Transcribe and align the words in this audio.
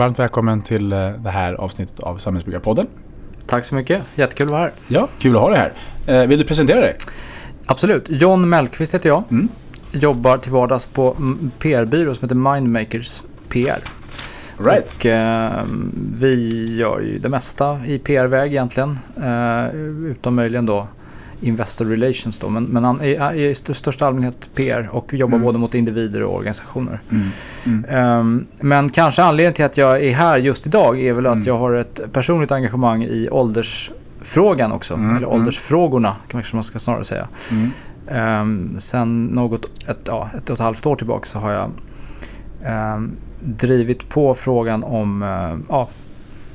varmt 0.00 0.18
välkommen 0.18 0.62
till 0.62 0.92
eh, 0.92 1.10
det 1.10 1.30
här 1.30 1.52
avsnittet 1.52 2.00
av 2.00 2.18
Samhällsbyggarpodden. 2.18 2.86
Tack 3.46 3.64
så 3.64 3.74
mycket. 3.74 4.02
Jättekul 4.14 4.46
att 4.46 4.52
vara 4.52 4.60
här. 4.60 4.72
Ja, 4.88 5.08
kul 5.18 5.36
att 5.36 5.42
ha 5.42 5.50
dig 5.50 5.58
här. 5.58 5.72
Eh, 6.22 6.28
vill 6.28 6.38
du 6.38 6.44
presentera 6.44 6.80
dig? 6.80 6.96
Absolut. 7.66 8.04
John 8.08 8.48
Mellqvist 8.48 8.94
heter 8.94 9.08
jag. 9.08 9.22
Mm. 9.30 9.48
Jobbar 9.92 10.38
till 10.38 10.52
vardags 10.52 10.86
på 10.86 11.16
PR-byrå 11.58 12.14
som 12.14 12.24
heter 12.24 12.52
Mindmakers 12.52 13.22
PR. 13.48 13.78
Right. 14.58 14.96
Och, 14.96 15.06
eh, 15.06 15.64
vi 16.18 16.64
gör 16.76 17.00
ju 17.00 17.18
det 17.18 17.28
mesta 17.28 17.80
i 17.86 17.98
PR-väg 17.98 18.52
egentligen. 18.52 18.98
Eh, 19.22 19.74
utom 20.10 20.34
möjligen 20.34 20.66
då 20.66 20.88
Investor 21.40 21.84
Relations 21.84 22.38
då. 22.38 22.48
Men, 22.48 22.64
men 22.64 22.84
han 22.84 23.00
är 23.00 23.34
i 23.34 23.54
största 23.54 24.06
allmänhet 24.06 24.50
PR 24.54 24.88
och 24.92 25.14
jobbar 25.14 25.34
Mm. 25.36 25.44
både 25.46 25.58
mot 25.58 25.74
individer 25.74 26.22
och 26.22 26.36
organisationer. 26.36 27.00
Mm. 27.10 27.28
Mm. 27.66 27.84
Ehm, 27.90 28.46
men 28.60 28.88
kanske 28.90 29.22
anledningen 29.22 29.54
till 29.54 29.64
att 29.64 29.76
jag 29.76 30.02
är 30.04 30.12
här 30.12 30.38
just 30.38 30.66
idag 30.66 31.00
är 31.00 31.12
väl 31.12 31.26
att 31.26 31.34
Mm. 31.34 31.46
jag 31.46 31.58
har 31.58 31.72
ett 31.72 32.00
personligt 32.12 32.52
engagemang 32.52 33.02
i 33.04 33.28
åldersfrågan 33.30 34.72
också. 34.72 34.94
Mm, 34.94 35.10
Eller 35.16 35.26
mm. 35.26 35.40
åldersfrågorna 35.40 36.16
kanske 36.28 36.56
man 36.56 36.62
ska 36.64 36.78
snarare 36.78 37.04
säga. 37.04 37.28
Um, 38.40 38.74
sen 38.78 39.24
något, 39.26 39.64
ett, 39.88 40.00
ja, 40.06 40.30
ett 40.36 40.50
och 40.50 40.54
ett 40.54 40.60
halvt 40.60 40.86
år 40.86 40.96
tillbaka 40.96 41.24
så 41.26 41.38
har 41.38 41.52
jag 41.52 41.70
ehm, 42.64 43.12
drivit 43.44 44.08
på 44.08 44.34
frågan 44.34 44.84
om 44.84 45.22
eh, 45.22 45.58
ja, 45.68 45.88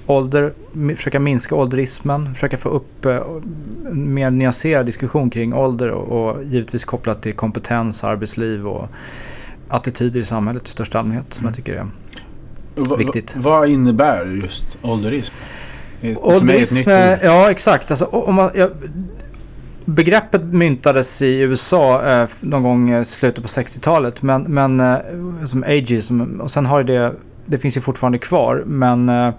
ålder, 0.08 0.54
försöka 0.96 1.20
minska 1.20 1.56
ålderismen, 1.56 2.34
försöka 2.34 2.58
få 2.58 2.70
upp 2.70 3.06
eh, 3.06 3.16
en 3.92 4.14
mer 4.14 4.30
nyanserad 4.32 4.86
diskussion 4.86 5.30
kring 5.30 5.54
ålder 5.54 5.90
och, 5.90 6.28
och 6.30 6.44
givetvis 6.44 6.86
kopplat 6.86 7.22
till 7.22 7.34
kompetens, 7.34 8.04
arbetsliv 8.04 8.68
och 8.68 8.88
attityder 9.68 10.20
i 10.20 10.24
samhället 10.24 10.68
i 10.68 10.72
största 10.72 11.00
allmänhet 11.00 11.34
som 11.34 11.40
Mm. 11.42 11.50
jag 11.50 11.56
tycker 11.56 11.74
är. 11.76 11.88
Vad- 12.76 13.00
Viktigt. 13.00 13.36
Vad, 13.36 13.70
innebär 13.70 14.26
just 14.26 14.64
ålderism? 14.82 15.34
Ålderism, 16.18 16.90
eh, 16.90 17.24
ja 17.24 17.52
exakt. 17.52 17.92
Alltså, 17.92 18.06
om 18.06 18.36
man, 18.36 18.50
ja, 18.56 18.70
begreppet 19.86 20.44
myntades 20.44 21.22
i 21.22 21.40
USA 21.40 22.04
eh, 22.06 22.30
någon 22.40 22.64
gång 22.64 22.94
i 22.96 23.06
slutet 23.06 23.44
på 23.44 23.48
60-talet. 23.48 24.22
Men, 24.22 24.42
men 24.44 24.80
eh, 24.80 24.98
som 25.48 25.64
ageism, 25.64 26.22
och 26.42 26.52
sen 26.52 26.66
har 26.66 26.84
det, 26.84 27.14
det 27.46 27.58
finns 27.58 27.78
ju 27.78 27.82
fortfarande 27.82 28.18
kvar. 28.18 28.64
Men 28.66 29.10
eh, 29.10 29.28
eh, 29.28 29.34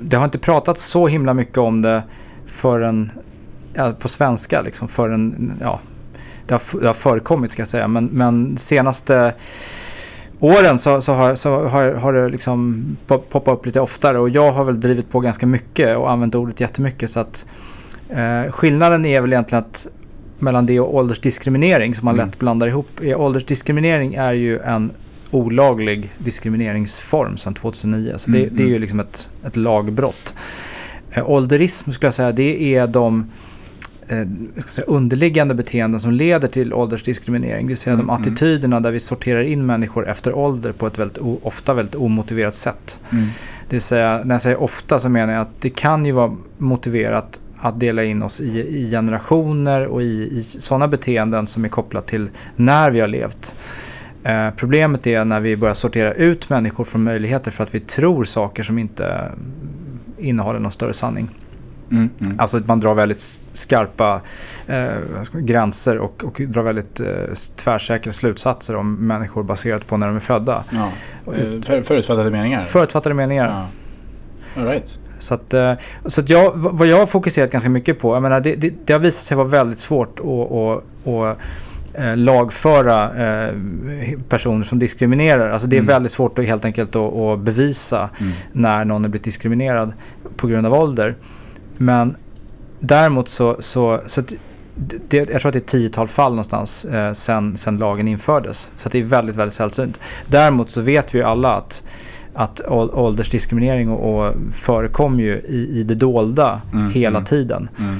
det 0.00 0.16
har 0.16 0.24
inte 0.24 0.38
pratats 0.38 0.84
så 0.84 1.06
himla 1.06 1.34
mycket 1.34 1.58
om 1.58 1.82
det 1.82 2.02
förrän, 2.46 3.10
ja, 3.74 3.92
på 3.98 4.08
svenska 4.08 4.62
liksom, 4.62 4.88
förrän, 4.88 5.52
ja, 5.60 5.80
det 6.46 6.54
har, 6.54 6.80
det 6.80 6.86
har 6.86 6.94
förekommit 6.94 7.52
ska 7.52 7.60
jag 7.60 7.68
säga. 7.68 7.88
Men, 7.88 8.04
men 8.12 8.56
senaste 8.58 9.34
åren 10.40 10.78
så, 10.78 11.00
så, 11.00 11.12
har, 11.14 11.34
så 11.34 11.66
har, 11.68 11.92
har 11.94 12.12
det 12.12 12.28
liksom 12.28 12.84
pop- 13.06 13.30
poppat 13.30 13.58
upp 13.58 13.66
lite 13.66 13.80
oftare 13.80 14.18
och 14.18 14.28
jag 14.28 14.52
har 14.52 14.64
väl 14.64 14.80
drivit 14.80 15.10
på 15.10 15.20
ganska 15.20 15.46
mycket 15.46 15.96
och 15.96 16.10
använt 16.10 16.34
ordet 16.34 16.60
jättemycket 16.60 17.10
så 17.10 17.20
att 17.20 17.46
eh, 18.08 18.52
skillnaden 18.52 19.06
är 19.06 19.20
väl 19.20 19.32
egentligen 19.32 19.64
att 19.64 19.86
mellan 20.38 20.66
det 20.66 20.80
och 20.80 20.94
åldersdiskriminering 20.94 21.94
som 21.94 22.04
man 22.04 22.14
Mm. 22.14 22.26
lätt 22.26 22.38
blandar 22.38 22.66
ihop. 22.66 22.88
Eh, 23.02 23.20
Åldersdiskriminering 23.20 24.14
är 24.14 24.32
ju 24.32 24.58
en 24.60 24.90
olaglig 25.34 26.12
diskrimineringsform 26.18 27.36
sedan 27.36 27.54
2009 27.54 28.12
så 28.16 28.30
det, 28.30 28.38
Mm, 28.38 28.56
det 28.56 28.62
är 28.62 28.66
ju 28.66 28.70
mm. 28.72 28.80
liksom 28.80 29.00
ett, 29.00 29.30
ett 29.46 29.56
lagbrott. 29.56 30.34
Eh, 31.10 31.30
ålderism 31.30 31.90
skulle 31.90 32.06
jag 32.06 32.14
säga 32.14 32.32
det 32.32 32.76
är 32.76 32.86
de 32.86 33.30
eh, 34.08 34.28
säga, 34.68 34.86
underliggande 34.86 35.54
beteenden 35.54 36.00
som 36.00 36.12
leder 36.12 36.48
till 36.48 36.74
åldersdiskriminering. 36.74 37.66
Det 37.66 37.70
vill 37.70 37.76
säga 37.76 37.94
Mm, 37.94 38.06
de 38.06 38.12
mm. 38.12 38.22
attityderna 38.22 38.80
där 38.80 38.90
vi 38.90 39.00
sorterar 39.00 39.42
in 39.42 39.66
människor 39.66 40.08
efter 40.08 40.34
ålder 40.38 40.72
på 40.72 40.86
ett 40.86 40.98
väldigt, 40.98 41.18
ofta 41.42 41.74
väldigt 41.74 41.94
omotiverat 41.94 42.54
sätt. 42.54 42.98
Mm. 43.12 43.24
Det 43.68 43.76
vill 43.76 43.80
säga, 43.80 44.20
när 44.24 44.34
jag 44.34 44.42
säger 44.42 44.62
ofta 44.62 44.98
så 44.98 45.08
menar 45.08 45.32
jag 45.32 45.42
att 45.42 45.60
det 45.60 45.70
kan 45.70 46.06
ju 46.06 46.12
vara 46.12 46.36
motiverat 46.58 47.40
att 47.56 47.80
dela 47.80 48.04
in 48.04 48.22
oss 48.22 48.40
i, 48.40 48.60
i 48.60 48.90
generationer 48.90 49.86
och 49.86 50.02
i, 50.02 50.38
i 50.38 50.42
sådana 50.42 50.88
beteenden 50.88 51.46
som 51.46 51.64
är 51.64 51.68
kopplat 51.68 52.06
till 52.06 52.28
när 52.56 52.90
vi 52.90 53.00
har 53.00 53.08
levt. 53.08 53.56
Eh, 54.24 54.50
problemet 54.56 55.06
är 55.06 55.24
när 55.24 55.40
vi 55.40 55.56
börjar 55.56 55.74
sortera 55.74 56.12
ut 56.12 56.48
människor 56.48 56.84
från 56.84 57.02
möjligheter 57.02 57.50
för 57.50 57.64
att 57.64 57.74
vi 57.74 57.80
tror 57.80 58.24
saker 58.24 58.62
som 58.62 58.78
inte 58.78 59.30
innehåller 60.18 60.58
någon 60.58 60.72
större 60.72 60.92
sanning. 60.92 61.28
Mm. 61.90 62.10
Mm. 62.20 62.40
Alltså 62.40 62.56
att 62.56 62.66
man 62.68 62.80
drar 62.80 62.94
väldigt 62.94 63.42
skarpa 63.52 64.20
eh, 64.66 64.86
gränser 65.32 65.98
och, 65.98 66.24
och 66.24 66.40
drar 66.48 66.62
väldigt 66.62 67.00
eh, 67.00 67.06
tvärsäkra 67.56 68.12
slutsatser 68.12 68.76
om 68.76 68.94
människor 68.94 69.42
baserat 69.42 69.86
på 69.86 69.96
när 69.96 70.06
de 70.06 70.16
är 70.16 70.20
födda. 70.20 70.64
Ja. 70.70 70.88
Eh, 71.32 71.62
För, 71.62 71.82
förutfattade 71.82 72.30
meningar? 72.30 72.64
Förutfattade 72.64 73.14
meningar. 73.14 73.46
Ja. 74.56 74.62
All 74.62 74.68
right. 74.68 74.98
Så 75.18 75.34
att, 75.34 75.54
eh, 75.54 75.74
så 76.06 76.20
att 76.20 76.28
jag, 76.28 76.52
vad 76.54 76.88
jag 76.88 76.98
har 76.98 77.06
fokuserat 77.06 77.50
ganska 77.50 77.70
mycket 77.70 77.98
på, 77.98 78.14
jag 78.14 78.22
menar, 78.22 78.40
det, 78.40 78.54
det, 78.54 78.74
det 78.84 78.92
har 78.92 79.00
visat 79.00 79.24
sig 79.24 79.36
vara 79.36 79.48
väldigt 79.48 79.78
svårt 79.78 80.20
att, 80.20 80.52
att, 80.52 80.82
att 81.06 81.38
eh, 81.94 82.16
lagföra 82.16 83.26
eh, 83.26 83.54
personer 84.28 84.64
som 84.64 84.78
diskriminerar. 84.78 85.50
Alltså 85.50 85.68
det 85.68 85.76
är 85.76 85.80
Mm. 85.80 85.86
väldigt 85.88 86.12
svårt 86.12 86.38
att 86.38 86.44
helt 86.46 86.64
enkelt 86.64 86.96
att, 86.96 87.12
att 87.14 87.38
bevisa 87.40 88.10
Mm. 88.20 88.32
när 88.52 88.84
någon 88.84 89.04
är 89.04 89.08
blivit 89.08 89.24
diskriminerad 89.24 89.92
på 90.36 90.46
grund 90.46 90.66
av 90.66 90.74
ålder. 90.74 91.14
Men 91.76 92.16
däremot 92.80 93.28
så, 93.28 93.56
så, 93.60 94.00
så 94.06 94.22
det, 95.08 95.16
jag 95.16 95.40
tror 95.40 95.46
att 95.48 95.52
det 95.52 95.58
är 95.58 95.60
ett 95.60 95.66
tiotal 95.66 96.08
fall 96.08 96.32
någonstans 96.32 96.84
eh, 96.84 97.12
sen, 97.12 97.56
sen 97.56 97.76
lagen 97.76 98.08
infördes. 98.08 98.70
Så 98.76 98.88
det 98.88 98.98
är 98.98 99.02
väldigt, 99.02 99.36
väldigt 99.36 99.54
sällsynt. 99.54 100.00
Däremot 100.26 100.70
så 100.70 100.80
vet 100.80 101.14
vi 101.14 101.18
ju 101.18 101.24
alla 101.24 101.54
att, 101.54 101.82
att 102.34 102.60
ål- 102.68 102.90
åldersdiskriminering 102.94 103.88
och, 103.90 104.26
och 104.26 104.34
förekommer 104.52 105.22
ju 105.22 105.34
i, 105.38 105.80
i 105.80 105.82
det 105.82 105.94
dolda 105.94 106.60
Mm, 106.72 106.90
hela 106.90 107.18
mm. 107.18 107.24
tiden. 107.24 107.68
Mm. 107.78 107.96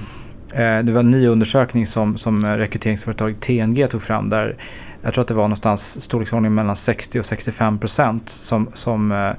Eh, 0.55 0.79
det 0.79 0.93
var 0.93 1.01
en 1.01 1.11
ny 1.11 1.27
undersökning 1.27 1.87
som, 1.87 2.17
som 2.17 2.45
eh, 2.45 2.51
rekryteringsföretaget 2.51 3.41
TNG 3.41 3.87
tog 3.87 4.03
fram 4.03 4.31
där 4.31 4.57
jag 5.05 5.15
tror 5.15 5.23
att 5.23 5.29
det 5.29 5.35
var 5.35 5.43
någonstans 5.43 6.01
storleksordningen 6.01 6.55
mellan 6.55 6.77
60 6.77 7.21
och 7.21 7.25
65 7.25 7.79
procent 7.79 8.29
som, 8.29 8.69
som 8.75 9.13
eh, 9.13 9.31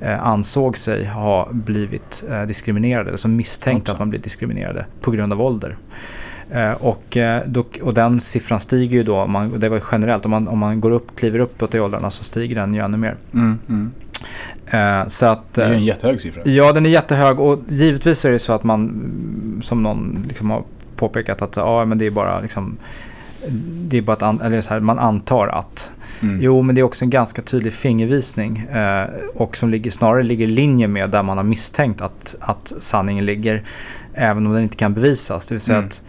eh, 0.00 0.26
ansåg 0.26 0.76
sig 0.76 1.06
ha 1.06 1.48
blivit 1.52 2.24
eh, 2.30 2.42
diskriminerade 2.42 3.08
eller 3.08 3.16
som 3.16 3.36
misstänkte 3.36 3.90
Hoppsan. 3.90 3.94
att 3.94 3.98
man 3.98 4.10
blivit 4.10 4.24
diskriminerade 4.24 4.86
på 5.00 5.10
grund 5.10 5.32
av 5.32 5.42
ålder. 5.42 5.76
Eh, 6.50 6.72
och, 6.72 7.16
då, 7.46 7.64
och 7.82 7.94
den 7.94 8.20
siffran 8.20 8.60
stiger 8.60 8.96
ju 8.96 9.02
då, 9.02 9.26
man, 9.26 9.60
det 9.60 9.68
var 9.68 9.82
generellt, 9.92 10.24
om 10.24 10.30
man, 10.30 10.48
om 10.48 10.58
man 10.58 10.80
går 10.80 10.90
upp, 10.90 11.16
kliver 11.16 11.38
uppåt 11.38 11.74
i 11.74 11.80
åldrarna 11.80 12.10
så 12.10 12.24
stiger 12.24 12.56
den 12.56 12.74
ju 12.74 12.80
ännu 12.80 12.96
mer. 12.96 13.16
Mm. 13.34 13.58
Mm. 13.68 13.92
Eh, 14.70 15.06
så 15.06 15.26
att, 15.26 15.54
Det 15.54 15.62
är 15.62 15.66
ju 15.66 15.72
eh, 15.72 15.78
en 15.78 15.84
jättehög 15.84 16.20
siffra. 16.20 16.42
Ja, 16.44 16.72
den 16.72 16.86
är 16.86 16.90
jättehög 16.90 17.40
och 17.40 17.58
givetvis 17.68 18.24
är 18.24 18.32
det 18.32 18.38
så 18.38 18.52
att 18.52 18.64
man, 18.64 18.80
mm, 18.80 19.62
som 19.62 19.82
någon 19.82 20.24
liksom 20.28 20.50
har 20.50 20.62
påpekat, 20.96 21.42
att 21.42 21.56
ja, 21.56 21.84
men 21.84 21.98
det 21.98 22.06
är 22.06 22.10
bara 22.10 22.40
liksom, 22.40 22.76
det 23.70 23.98
är 23.98 24.02
bara 24.02 24.12
att 24.12 24.22
an, 24.22 24.40
eller 24.40 24.60
så 24.60 24.74
här, 24.74 24.80
man 24.80 24.98
antar 24.98 25.46
att. 25.48 25.92
Mm. 26.22 26.38
Jo, 26.42 26.62
men 26.62 26.74
det 26.74 26.80
är 26.80 26.82
också 26.82 27.04
en 27.04 27.10
ganska 27.10 27.42
tydlig 27.42 27.72
fingervisning 27.72 28.58
eh, 28.58 29.06
och 29.34 29.56
som 29.56 29.70
ligger, 29.70 29.90
snarare 29.90 30.22
ligger 30.22 30.44
i 30.46 30.50
linje 30.50 30.88
med 30.88 31.10
där 31.10 31.22
man 31.22 31.36
har 31.36 31.44
misstänkt 31.44 32.00
att, 32.00 32.36
att 32.40 32.72
sanningen 32.78 33.24
ligger, 33.26 33.62
även 34.14 34.46
om 34.46 34.52
den 34.52 34.62
inte 34.62 34.76
kan 34.76 34.94
bevisas. 34.94 35.46
Det 35.46 35.54
vill 35.54 35.60
säga 35.62 35.78
Mm. 35.78 35.88
att 35.88 36.02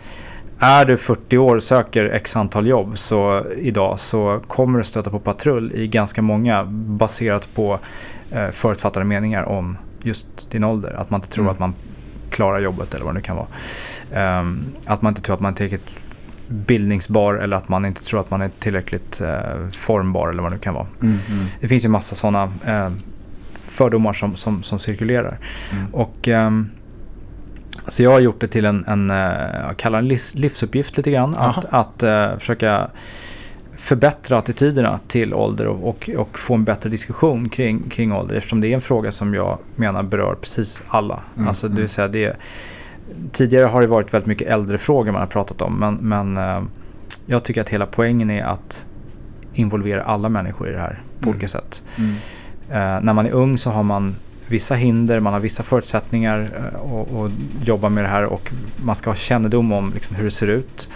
är 0.59 0.85
du 0.85 0.97
40 0.97 1.38
år 1.38 1.56
och 1.56 1.63
söker 1.63 2.06
x 2.06 2.35
antal 2.35 2.68
jobb 2.68 2.97
så 2.97 3.45
idag 3.57 4.00
så 4.00 4.39
kommer 4.47 4.78
du 4.78 4.84
stöta 4.84 5.09
på 5.09 5.19
patrull 5.19 5.72
i 5.75 5.88
ganska 5.88 6.22
många 6.22 6.63
baserat 6.69 7.50
på 7.56 7.79
eh, 8.31 8.49
förutfattade 8.51 9.05
meningar 9.05 9.43
om 9.43 9.77
just 10.03 10.51
din 10.51 10.63
ålder. 10.63 10.94
Att 10.94 11.09
man 11.09 11.18
inte 11.18 11.29
tror 11.29 11.44
Mm. 11.45 11.53
att 11.53 11.59
man 11.59 11.74
klarar 12.29 12.59
jobbet 12.59 12.94
eller 12.94 13.06
vad 13.06 13.13
det 13.13 13.18
nu 13.18 13.21
kan 13.24 13.35
vara. 13.35 13.47
Ehm, 14.13 14.59
att 14.85 15.01
man 15.01 15.12
inte 15.12 15.21
tror 15.21 15.35
att 15.35 15.41
man 15.41 15.51
är 15.53 15.56
tillräckligt 15.57 16.00
bildningsbar 16.47 17.33
eller 17.35 17.57
att 17.57 17.69
man 17.69 17.85
inte 17.85 18.03
tror 18.03 18.19
att 18.19 18.31
man 18.31 18.41
är 18.41 18.50
tillräckligt 18.59 19.21
eh, 19.21 19.69
formbar 19.74 20.29
eller 20.29 20.41
vad 20.44 20.51
det 20.51 20.56
nu 20.56 20.62
kan 20.62 20.74
vara. 20.74 20.88
Mm. 21.01 21.18
Mm. 21.29 21.45
Det 21.62 21.68
finns 21.68 21.85
ju 21.85 21.89
massa 21.89 22.15
sådana 22.15 22.44
eh, 22.65 22.89
fördomar 23.63 24.13
som, 24.13 24.35
som, 24.35 24.63
som 24.63 24.79
cirkulerar. 24.79 25.38
Mm. 25.71 25.94
Och, 25.95 26.27
ehm, 26.27 26.69
så 27.88 28.03
jag 28.03 28.12
har 28.12 28.19
gjort 28.19 28.41
det 28.41 28.47
till 28.47 28.65
en, 28.65 28.85
en 28.88 29.09
eh, 29.09 29.15
jag 29.68 29.77
kallar 29.77 30.01
det 30.01 30.07
livs, 30.07 30.35
livsuppgift 30.35 30.97
lite 30.97 31.12
grann. 31.12 31.35
Aha. 31.35 31.50
Att, 31.62 31.65
att 31.74 32.03
eh, 32.03 32.38
försöka 32.39 32.89
förbättra 33.77 34.38
attityderna 34.38 35.00
till 35.07 35.33
ålder 35.33 35.68
och, 35.68 35.89
och, 35.89 36.09
och 36.18 36.39
få 36.39 36.53
en 36.53 36.63
bättre 36.63 36.89
diskussion 36.89 37.50
kring, 37.50 37.89
kring 37.89 38.13
ålder. 38.13 38.35
Eftersom 38.35 38.62
det 38.62 38.68
är 38.68 38.74
en 38.74 38.81
fråga 38.81 39.12
som 39.12 39.33
jag 39.33 39.57
menar 39.75 40.03
berör 40.03 40.35
precis 40.41 40.83
alla. 40.88 41.19
Mm, 41.35 41.47
Alltså, 41.47 41.68
det 41.68 41.71
mm. 41.71 41.81
vill 41.81 41.89
säga 41.89 42.07
det, 42.07 42.38
tidigare 43.31 43.65
har 43.65 43.81
det 43.81 43.88
varit 43.88 44.13
väldigt 44.13 44.27
mycket 44.27 44.47
äldrefrågor 44.47 45.12
man 45.12 45.21
har 45.21 45.27
pratat 45.27 45.62
om. 45.62 45.74
Men, 45.74 45.95
men 45.95 46.38
eh, 46.38 46.63
jag 47.25 47.44
tycker 47.44 47.62
att 47.62 47.69
hela 47.69 47.85
poängen 47.85 48.31
är 48.31 48.44
att 48.44 48.85
involvera 49.53 50.01
alla 50.03 50.29
människor 50.29 50.69
i 50.69 50.71
det 50.71 50.79
här 50.79 51.01
på 51.19 51.29
Mm. 51.29 51.35
olika 51.35 51.47
sätt. 51.47 51.83
Mm. 51.97 52.12
Eh, 52.69 53.03
när 53.03 53.13
man 53.13 53.25
är 53.25 53.31
ung 53.31 53.57
så 53.57 53.69
har 53.69 53.83
man 53.83 54.15
vissa 54.47 54.75
hinder, 54.75 55.19
man 55.19 55.33
har 55.33 55.39
vissa 55.39 55.63
förutsättningar 55.63 56.50
eh, 56.57 56.79
och, 56.79 57.07
och 57.21 57.31
jobba 57.63 57.89
med 57.89 58.03
det 58.03 58.07
här 58.07 58.24
och 58.24 58.51
man 58.83 58.95
ska 58.95 59.09
ha 59.09 59.15
kännedom 59.15 59.71
om 59.71 59.94
liksom, 59.94 60.15
hur 60.15 60.24
det 60.24 60.31
ser 60.31 60.47
ut 60.47 60.89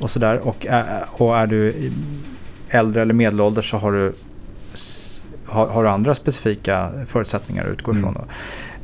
och 0.00 0.10
sådär. 0.10 0.38
Och, 0.38 0.66
är- 0.66 1.04
och 1.12 1.38
är 1.38 1.46
du 1.46 1.90
äldre 2.68 3.02
eller 3.02 3.14
medelålders 3.14 3.70
så 3.70 3.76
har 3.76 3.92
du 3.92 4.12
har, 5.46 5.66
har 5.66 5.84
andra 5.84 6.14
specifika 6.14 6.90
förutsättningar 7.06 7.64
att 7.64 7.70
utgå 7.72 7.90
Mm. 7.90 8.00
ifrån. 8.02 8.14
Då. 8.14 8.24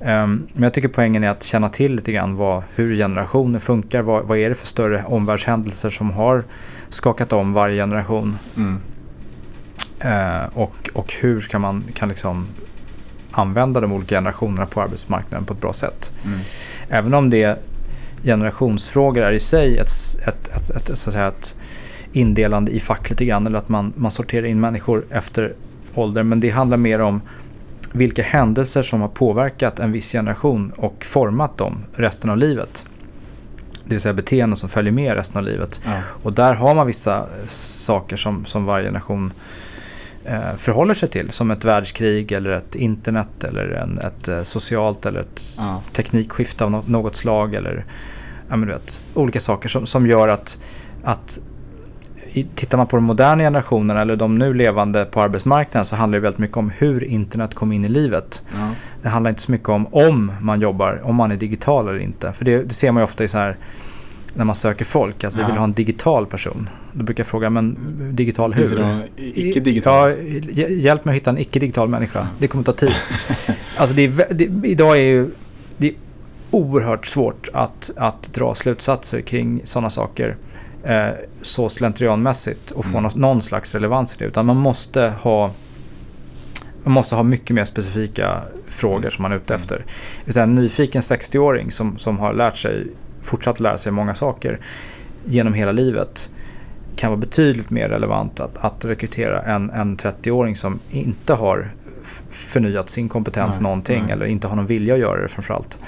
Ehm, 0.06 0.46
men 0.52 0.62
jag 0.62 0.74
tycker 0.74 0.88
poängen 0.88 1.24
är 1.24 1.28
att 1.28 1.42
känna 1.42 1.68
till 1.68 1.94
lite 1.94 2.12
grann 2.12 2.36
vad, 2.36 2.62
hur 2.74 2.96
generationer 2.96 3.58
funkar. 3.58 4.02
Vad, 4.02 4.24
vad 4.24 4.38
är 4.38 4.48
det 4.48 4.54
för 4.54 4.66
större 4.66 5.04
omvärldshändelser 5.06 5.90
som 5.90 6.10
har 6.10 6.44
skakat 6.88 7.32
om 7.32 7.52
varje 7.52 7.82
generation. 7.82 8.38
Mm. 8.56 8.78
Eh, 10.00 10.44
och, 10.52 10.90
och 10.94 11.12
hur 11.20 11.40
kan 11.40 11.60
man 11.60 11.84
kan 11.94 12.08
liksom 12.08 12.46
använda 13.30 13.80
de 13.80 13.92
olika 13.92 14.14
generationerna 14.16 14.66
på 14.66 14.82
arbetsmarknaden 14.82 15.44
på 15.46 15.54
ett 15.54 15.60
bra 15.60 15.72
sätt. 15.72 16.12
Mm. 16.24 16.38
Även 16.88 17.14
om 17.14 17.30
det 17.30 17.58
generationsfrågor 18.22 19.22
är 19.22 19.32
i 19.32 19.40
sig 19.40 19.78
ett, 19.78 19.90
ett, 20.26 20.48
ett, 20.48 20.70
ett, 20.70 20.98
så 20.98 21.10
att 21.10 21.14
säga, 21.14 21.28
ett 21.28 21.54
indelande 22.12 22.72
i 22.72 22.80
fack 22.80 23.10
lite 23.10 23.24
grann 23.24 23.46
eller 23.46 23.58
att 23.58 23.68
man, 23.68 23.92
man 23.96 24.10
sorterar 24.10 24.46
in 24.46 24.60
människor 24.60 25.04
efter 25.10 25.54
ålder. 25.94 26.22
Men 26.22 26.40
det 26.40 26.50
handlar 26.50 26.76
mer 26.76 27.00
om 27.00 27.20
vilka 27.92 28.22
händelser 28.22 28.82
som 28.82 29.00
har 29.00 29.08
påverkat 29.08 29.78
en 29.78 29.92
viss 29.92 30.12
generation 30.12 30.72
och 30.76 31.04
format 31.04 31.58
dem 31.58 31.84
resten 31.94 32.30
av 32.30 32.36
livet. 32.36 32.86
Det 33.84 33.94
vill 33.94 34.00
säga 34.00 34.14
beteenden 34.14 34.56
som 34.56 34.68
följer 34.68 34.92
med 34.92 35.14
resten 35.14 35.38
av 35.38 35.44
livet. 35.44 35.80
Ja. 35.84 35.92
Och 36.22 36.32
där 36.32 36.54
har 36.54 36.74
man 36.74 36.86
vissa 36.86 37.26
saker 37.46 38.16
som, 38.16 38.44
som 38.44 38.64
varje 38.64 38.86
generation 38.86 39.32
förhåller 40.56 40.94
sig 40.94 41.08
till. 41.08 41.30
Som 41.30 41.50
ett 41.50 41.64
världskrig 41.64 42.32
eller 42.32 42.50
ett 42.50 42.74
internet 42.74 43.44
eller 43.44 43.68
en, 43.68 43.98
ett 43.98 44.28
eh, 44.28 44.42
socialt 44.42 45.06
eller 45.06 45.20
ett 45.20 45.42
Ja. 45.58 45.82
teknikskifte 45.92 46.64
av 46.64 46.70
något, 46.70 46.88
något 46.88 47.16
slag. 47.16 47.54
Eller 47.54 47.84
ja, 48.48 48.56
men 48.56 48.68
du 48.68 48.74
vet, 48.74 49.00
olika 49.14 49.40
saker 49.40 49.68
som, 49.68 49.86
som 49.86 50.06
gör 50.06 50.28
att, 50.28 50.58
att 51.04 51.38
i, 52.32 52.46
tittar 52.54 52.78
man 52.78 52.86
på 52.86 52.96
de 52.96 53.04
moderna 53.04 53.42
generationerna 53.42 54.00
eller 54.00 54.16
de 54.16 54.38
nu 54.38 54.54
levande 54.54 55.04
på 55.04 55.22
arbetsmarknaden 55.22 55.84
så 55.86 55.96
handlar 55.96 56.18
det 56.18 56.22
väldigt 56.22 56.38
mycket 56.38 56.56
om 56.56 56.70
hur 56.70 57.04
internet 57.04 57.54
kom 57.54 57.72
in 57.72 57.84
i 57.84 57.88
livet. 57.88 58.42
Ja. 58.54 58.70
Det 59.02 59.08
handlar 59.08 59.28
inte 59.28 59.42
så 59.42 59.52
mycket 59.52 59.68
om 59.68 59.86
om 59.94 60.32
man 60.40 60.60
jobbar, 60.60 61.00
om 61.04 61.14
man 61.16 61.32
är 61.32 61.36
digital 61.36 61.88
eller 61.88 61.98
inte. 61.98 62.32
För 62.32 62.44
det, 62.44 62.62
det 62.62 62.74
ser 62.74 62.92
man 62.92 63.00
ju 63.00 63.04
ofta 63.04 63.24
i 63.24 63.28
så 63.28 63.38
här 63.38 63.56
när 64.34 64.44
man 64.44 64.54
söker 64.54 64.84
folk, 64.84 65.24
att 65.24 65.34
vi 65.34 65.40
Ja. 65.40 65.46
vill 65.46 65.56
ha 65.56 65.64
en 65.64 65.72
digital 65.72 66.26
person. 66.26 66.68
Då 66.92 67.04
brukar 67.04 67.20
jag 67.20 67.26
fråga, 67.28 67.50
men 67.50 67.76
digital 68.12 68.52
hur? 68.54 68.76
det 68.76 69.08
icke-digital? 69.16 70.10
Ja, 70.10 70.16
hj- 70.16 70.68
hjälp 70.68 71.04
mig 71.04 71.12
att 71.12 71.16
hitta 71.16 71.30
en 71.30 71.38
icke-digital 71.38 71.88
människa. 71.88 72.28
Det 72.38 72.48
kommer 72.48 72.64
ta 72.64 72.72
tid. 72.72 72.92
alltså 73.76 73.94
det 73.96 74.02
är, 74.02 74.34
det, 74.34 74.68
idag 74.68 74.96
är 74.96 75.00
ju 75.00 75.30
det 75.76 75.88
är 75.88 75.94
oerhört 76.50 77.06
svårt 77.06 77.48
att, 77.52 77.90
att 77.96 78.22
dra 78.34 78.54
slutsatser 78.54 79.20
kring 79.20 79.60
sådana 79.64 79.90
saker 79.90 80.36
eh, 80.84 81.08
så 81.42 81.68
slentrianmässigt 81.68 82.70
och 82.70 82.84
få 82.84 82.98
Mm. 82.98 83.10
någon, 83.16 83.40
slags 83.40 83.74
relevans 83.74 84.14
i 84.14 84.18
det. 84.18 84.24
Utan 84.24 84.46
man 84.46 84.56
måste 84.56 85.12
ha 85.22 85.50
man 86.84 86.92
måste 86.92 87.14
ha 87.14 87.22
mycket 87.22 87.50
mer 87.56 87.64
specifika 87.64 88.40
frågor 88.68 88.98
Mm. 88.98 89.10
som 89.10 89.22
man 89.22 89.32
är 89.32 89.36
ute 89.36 89.54
Mm. 89.54 89.60
efter. 89.60 89.84
En 90.42 90.54
nyfiken 90.54 91.02
60-åring 91.02 91.70
som, 91.70 91.98
som 91.98 92.18
har 92.18 92.32
lärt 92.32 92.56
sig, 92.58 92.86
fortsatt 93.22 93.60
lära 93.60 93.76
sig 93.76 93.92
många 93.92 94.14
saker 94.14 94.58
genom 95.24 95.54
hela 95.54 95.72
livet 95.72 96.30
kan 96.96 97.10
vara 97.10 97.20
betydligt 97.20 97.70
mer 97.70 97.88
relevant 97.88 98.40
att, 98.40 98.58
att 98.58 98.84
rekrytera 98.84 99.42
en, 99.42 99.70
en 99.70 99.96
30-åring 99.96 100.56
som 100.56 100.78
inte 100.90 101.34
har 101.34 101.70
förnyat 102.30 102.88
sin 102.90 103.08
kompetens 103.08 103.56
Nej, 103.56 103.62
någonting 103.62 104.02
nej. 104.02 104.12
eller 104.12 104.26
inte 104.26 104.46
har 104.46 104.56
någon 104.56 104.66
vilja 104.66 104.94
att 104.94 105.00
göra 105.00 105.22
det 105.22 105.28
framförallt. 105.28 105.78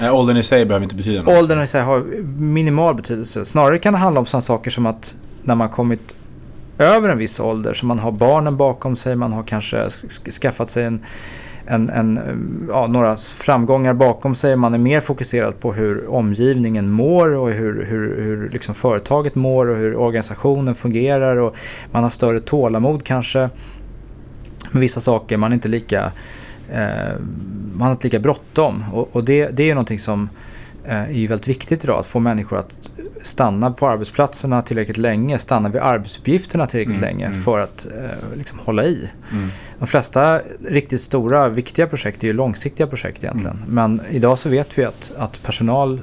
Nej, 0.00 0.10
åldern 0.10 0.36
i 0.36 0.42
sig 0.42 0.64
behöver 0.66 0.84
inte 0.84 0.94
betyda 0.96 1.22
något. 1.22 1.38
Åldern 1.38 1.60
i 1.62 1.66
sig 1.66 1.82
har 1.82 2.00
minimal 2.38 2.94
betydelse. 2.94 3.44
Snarare 3.44 3.78
kan 3.78 3.92
det 3.92 3.98
handla 3.98 4.20
om 4.20 4.26
sådana 4.26 4.40
saker 4.40 4.70
som 4.70 4.86
att 4.86 5.14
när 5.42 5.54
man 5.54 5.68
kommit 5.68 6.16
över 6.78 7.08
en 7.08 7.18
viss 7.18 7.40
ålder, 7.40 7.74
så 7.74 7.86
man 7.86 7.98
har 7.98 8.12
barnen 8.12 8.56
bakom 8.56 8.96
sig, 8.96 9.16
man 9.16 9.32
har 9.32 9.42
kanske 9.42 9.76
sk- 9.76 10.30
skaffat 10.40 10.70
sig 10.70 10.84
en, 10.84 11.00
en, 11.66 11.90
en, 11.90 12.20
ja, 12.68 12.86
några 12.86 13.16
framgångar 13.16 13.94
bakom 13.94 14.34
sig, 14.34 14.56
man 14.56 14.74
är 14.74 14.78
mer 14.78 15.00
fokuserad 15.00 15.60
på 15.60 15.72
hur 15.72 16.10
omgivningen 16.10 16.90
mår 16.90 17.28
och 17.28 17.50
hur, 17.50 17.84
hur, 17.84 18.22
hur 18.22 18.50
liksom 18.50 18.74
företaget 18.74 19.34
mår 19.34 19.66
och 19.66 19.76
hur 19.76 19.96
organisationen 19.96 20.74
fungerar. 20.74 21.36
Och 21.36 21.54
man 21.90 22.02
har 22.02 22.10
större 22.10 22.40
tålamod 22.40 23.04
kanske 23.04 23.38
med 24.70 24.80
vissa 24.80 25.00
saker, 25.00 25.36
man 25.36 25.52
är 25.52 25.54
inte 25.54 25.68
lika 25.68 26.12
eh, 26.72 27.18
man 27.74 27.86
har 27.86 27.92
inte 27.92 28.06
lika 28.06 28.18
bråttom. 28.18 28.84
Och, 28.92 29.08
och 29.12 29.24
det, 29.24 29.48
det 29.48 29.62
är 29.62 29.66
ju 29.66 29.74
någonting 29.74 29.98
som 29.98 30.22
eh, 30.22 30.28
är 30.86 31.08
ju 31.10 31.26
väldigt 31.26 31.48
viktigt 31.48 31.84
idag. 31.84 32.00
Att 32.00 32.06
få 32.06 32.18
människor 32.18 32.58
att 32.58 32.90
stanna 33.22 33.70
på 33.70 33.88
arbetsplatserna 33.88 34.62
tillräckligt 34.62 34.98
länge, 34.98 35.38
stanna 35.38 35.68
vid 35.68 35.82
arbetsuppgifterna 35.82 36.66
tillräckligt 36.66 36.96
Mm, 36.96 37.08
länge 37.08 37.26
mm. 37.26 37.38
för 37.38 37.60
att 37.60 37.86
eh, 37.86 38.36
liksom 38.36 38.58
hålla 38.58 38.84
i. 38.84 39.10
Mm. 39.32 39.48
De 39.78 39.86
flesta 39.86 40.40
riktigt 40.68 41.00
stora, 41.00 41.48
viktiga 41.48 41.86
projekt 41.86 42.22
är 42.22 42.26
ju 42.26 42.32
långsiktiga 42.32 42.86
projekt 42.86 43.24
egentligen. 43.24 43.56
Mm. 43.56 43.74
Men 43.74 44.00
idag 44.10 44.38
så 44.38 44.48
vet 44.48 44.78
vi 44.78 44.84
att, 44.84 45.12
att 45.16 45.42
personal 45.42 46.00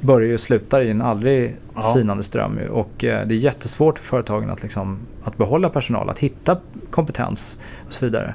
börjar 0.00 0.34
och 0.34 0.40
slutar 0.40 0.80
i 0.80 0.90
en 0.90 1.02
aldrig 1.02 1.56
Ja. 1.74 1.82
sinande 1.82 2.22
ström. 2.22 2.58
Och 2.70 3.04
eh, 3.04 3.26
det 3.26 3.34
är 3.34 3.38
jättesvårt 3.38 3.98
för 3.98 4.04
företagen 4.04 4.50
att, 4.50 4.62
liksom, 4.62 4.98
att 5.22 5.36
behålla 5.36 5.68
personal, 5.68 6.10
att 6.10 6.18
hitta 6.18 6.58
kompetens 6.90 7.58
och 7.86 7.92
så 7.92 8.04
vidare. 8.04 8.34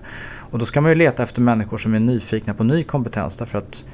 Och 0.51 0.59
då 0.59 0.65
ska 0.65 0.81
man 0.81 0.91
ju 0.91 0.95
leta 0.95 1.23
efter 1.23 1.41
människor 1.41 1.77
som 1.77 1.93
är 1.93 1.99
nyfikna 1.99 2.53
på 2.53 2.63
ny 2.63 2.83
kompetens. 2.83 3.37
Därför 3.37 3.57
att 3.57 3.85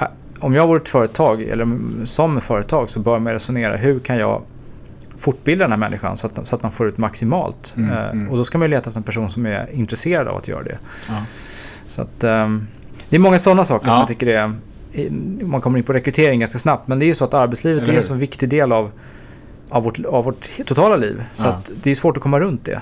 eh, 0.00 0.06
om 0.44 0.54
jag 0.54 0.66
vore 0.66 0.76
ett 0.80 0.88
företag, 0.88 1.42
eller 1.42 1.68
som 2.04 2.40
företag, 2.40 2.90
så 2.90 3.00
bör 3.00 3.18
man 3.18 3.32
resonera 3.32 3.76
hur 3.76 4.00
kan 4.00 4.16
jag 4.16 4.42
fortbilda 5.16 5.64
den 5.64 5.70
här 5.72 5.78
människan 5.78 6.16
så 6.16 6.26
att, 6.26 6.48
så 6.48 6.56
att 6.56 6.62
man 6.62 6.72
får 6.72 6.88
ut 6.88 6.98
maximalt. 6.98 7.74
Mm, 7.76 7.90
Eh, 7.90 8.10
mm. 8.10 8.30
Och 8.30 8.36
då 8.36 8.44
ska 8.44 8.58
man 8.58 8.64
ju 8.68 8.70
leta 8.70 8.90
efter 8.90 8.98
en 9.00 9.02
person 9.04 9.30
som 9.30 9.46
är 9.46 9.70
intresserad 9.72 10.28
av 10.28 10.36
att 10.36 10.48
göra 10.48 10.62
det. 10.62 10.78
Ja. 11.08 11.14
Så 11.86 12.02
att, 12.02 12.24
ehm, 12.24 12.66
det 13.08 13.16
är 13.16 13.20
många 13.20 13.38
sådana 13.38 13.64
saker 13.64 13.84
som 13.86 13.92
Ja. 13.94 13.98
jag 14.00 14.08
tycker 14.08 14.26
är, 14.26 14.52
man 15.44 15.60
kommer 15.60 15.78
in 15.78 15.84
på 15.84 15.92
rekrytering 15.92 16.40
ganska 16.40 16.58
snabbt, 16.58 16.88
men 16.88 16.98
det 16.98 17.04
är 17.04 17.08
ju 17.08 17.14
så 17.14 17.24
att 17.24 17.34
arbetslivet 17.34 17.88
är 17.88 17.92
en 17.92 18.02
så 18.02 18.14
viktig 18.14 18.48
del 18.48 18.72
av, 18.72 18.90
av, 19.68 19.82
vårt, 19.82 20.04
av 20.04 20.24
vårt 20.24 20.48
totala 20.66 20.96
liv. 20.96 21.22
Så 21.34 21.46
Ja. 21.46 21.50
att 21.50 21.70
det 21.82 21.90
är 21.90 21.94
svårt 21.94 22.16
att 22.16 22.22
komma 22.22 22.40
runt 22.40 22.64
det. 22.64 22.80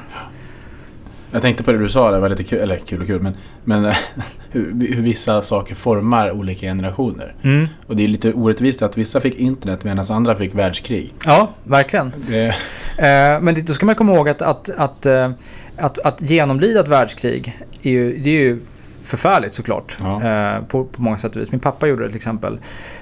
Jag 1.32 1.43
tänkte 1.43 1.62
på 1.62 1.73
det 1.73 1.79
du 1.79 1.88
sa, 1.88 2.11
det 2.11 2.19
var 2.20 2.29
lite 2.29 2.44
kul, 2.44 2.58
eller 2.58 2.76
kul 2.79 3.00
och 3.00 3.06
kul, 3.06 3.20
men, 3.23 3.34
men 3.64 3.84
hur, 4.50 4.94
hur 4.94 5.02
vissa 5.02 5.43
saker 5.43 5.75
formar 5.75 6.31
olika 6.32 6.67
generationer. 6.67 7.34
Mm. 7.43 7.69
Och 7.86 7.96
det 7.96 8.05
är 8.05 8.08
lite 8.08 8.32
orättvist 8.32 8.82
att 8.82 8.98
vissa 8.98 9.20
fick 9.20 9.36
internet 9.36 9.84
medan 9.84 10.05
andra 10.10 10.36
fick 10.36 10.55
världskrig. 10.55 11.12
Ja, 11.27 11.51
verkligen. 11.65 12.12
Det, 12.29 12.55
Eh, 12.98 13.41
men 13.41 13.55
det, 13.55 13.60
då 13.67 13.72
ska 13.72 13.86
man 13.86 13.94
komma 13.94 14.15
ihåg 14.15 14.29
att, 14.29 14.43
att, 14.43 14.70
att, 14.77 15.06
eh, 15.06 15.31
att, 15.77 15.98
att 15.98 16.20
genomlida 16.22 16.81
ett 16.81 16.89
världskrig 16.89 17.58
är 17.82 17.91
ju, 17.91 18.19
det 18.19 18.31
är 18.31 18.41
ju 18.41 18.60
förfärligt 19.03 19.53
såklart. 19.55 19.98
Ja. 20.01 20.22
Eh, 20.56 20.62
på, 20.65 20.84
på 20.84 21.03
många 21.03 21.19
sätt 21.19 21.36
och 21.36 21.43
vis. 21.43 21.51
Min 21.53 21.60
pappa 21.60 21.86
gjorde 21.86 22.03
det 22.03 22.08
till 22.08 22.17
exempel. 22.17 22.58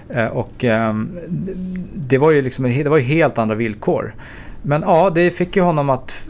Eh, 0.08 0.26
och 0.26 0.64
ehm, 0.64 1.18
det- 1.28 1.52
det 1.94 2.18
var 2.18 2.30
ju 2.30 2.42
liksom, 2.42 2.64
det 2.64 2.88
var 2.88 2.96
ju 2.98 3.02
helt 3.04 3.38
andra 3.38 3.54
villkor. 3.54 4.14
Men 4.62 4.82
ja, 4.86 5.10
det 5.10 5.30
fick 5.30 5.56
ju 5.56 5.62
honom 5.62 5.90
att 5.90 6.28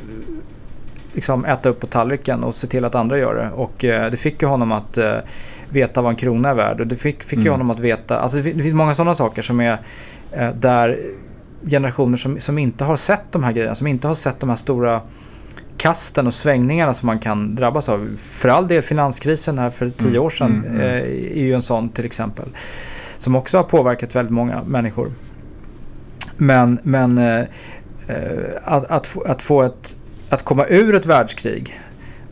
liksom 1.13 1.45
äta 1.45 1.69
upp 1.69 1.81
på 1.81 1.87
tallriken 1.87 2.45
och 2.45 2.55
se 2.55 2.67
till 2.67 2.85
att 2.85 2.95
andra 2.95 3.19
gör 3.19 3.35
det. 3.35 3.51
Och 3.55 3.85
eh, 3.85 4.11
det 4.11 4.17
fick 4.17 4.43
ju 4.43 4.49
honom 4.49 4.73
att 4.73 4.99
eh, 4.99 5.15
veta 5.69 6.03
vad 6.03 6.11
en 6.11 6.17
krona 6.17 6.49
är 6.49 6.55
värd. 6.55 6.81
Och 6.81 6.87
det 6.87 6.97
fick, 6.97 7.23
fick 7.23 7.39
ju 7.39 7.43
Mm. 7.43 7.53
honom 7.53 7.71
att 7.71 7.79
veta, 7.81 8.19
alltså 8.19 8.37
det 8.37 8.53
det 8.53 8.63
finns 8.63 8.75
många 8.75 8.95
sådana 8.95 9.15
saker 9.15 9.43
som 9.43 9.61
är 9.61 9.79
eh, 10.33 10.51
där 10.55 10.99
generationer 11.67 12.17
som, 12.17 12.41
som 12.41 12.59
inte 12.59 12.85
har 12.85 12.97
sett 12.97 13.23
de 13.31 13.45
här 13.45 13.53
grejerna, 13.53 13.75
som 13.75 13.87
inte 13.87 14.07
har 14.07 14.15
sett 14.15 14.41
de 14.41 14.49
här 14.49 14.57
stora 14.57 15.01
kasten 15.77 16.27
och 16.27 16.35
svängningarna 16.35 16.95
som 16.95 17.07
man 17.07 17.19
kan 17.19 17.55
drabbas 17.55 17.89
av. 17.89 18.17
För 18.19 18.49
all 18.49 18.69
del 18.69 18.83
finanskrisen 18.83 19.59
här 19.59 19.71
för 19.71 19.91
tio 19.91 20.09
Mm, 20.09 20.23
år 20.23 20.31
sedan 20.31 20.65
mm, 20.67 20.67
mm. 20.67 20.81
eh, 20.81 21.39
är 21.39 21.43
ju 21.43 21.55
en 21.55 21.63
sån 21.63 21.89
till 21.89 22.05
exempel. 22.05 22.49
Som 23.19 23.35
också 23.35 23.57
har 23.59 23.65
påverkat 23.65 24.17
väldigt 24.17 24.33
många 24.33 24.63
människor. 24.63 25.11
Men, 26.37 26.79
men 26.83 27.19
eh, 27.19 27.41
eh, 28.07 28.17
att, 28.65 28.91
att, 28.91 29.07
få, 29.07 29.23
att 29.23 29.43
få 29.43 29.63
ett, 29.63 29.97
att 30.31 30.43
komma 30.43 30.67
ur 30.67 30.95
ett 30.95 31.07
världskrig 31.07 31.81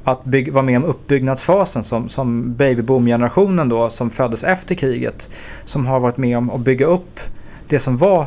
att 0.04 0.24
bygg, 0.24 0.52
vara 0.52 0.62
med 0.64 0.76
om 0.76 0.84
uppbyggnadsfasen 0.84 1.84
som, 1.84 2.08
som 2.08 2.54
babyboom-generationen 2.54 3.68
då 3.68 3.90
som 3.90 4.10
föddes 4.10 4.44
efter 4.44 4.74
kriget. 4.74 5.30
Som 5.64 5.86
har 5.86 6.00
varit 6.00 6.16
med 6.16 6.38
om 6.38 6.50
att 6.50 6.60
bygga 6.60 6.86
upp 6.86 7.20
det 7.68 7.78
som 7.78 7.96
var 7.96 8.26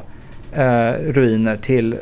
eh, 0.54 0.92
ruiner 1.12 1.58
till 1.58 1.96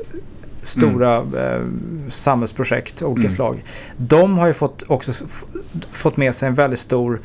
stora 0.63 1.17
eh, 1.17 1.61
samhällsprojekt 2.09 3.01
av 3.01 3.09
olika 3.09 3.19
Mm. 3.19 3.29
slag. 3.29 3.63
De 3.97 4.37
har 4.37 4.47
ju 4.47 4.53
fått, 4.53 4.83
också 4.87 5.11
fått 5.91 6.17
med 6.17 6.35
sig 6.35 6.47
en 6.47 6.53
väldigt 6.53 6.79
stor 6.79 7.21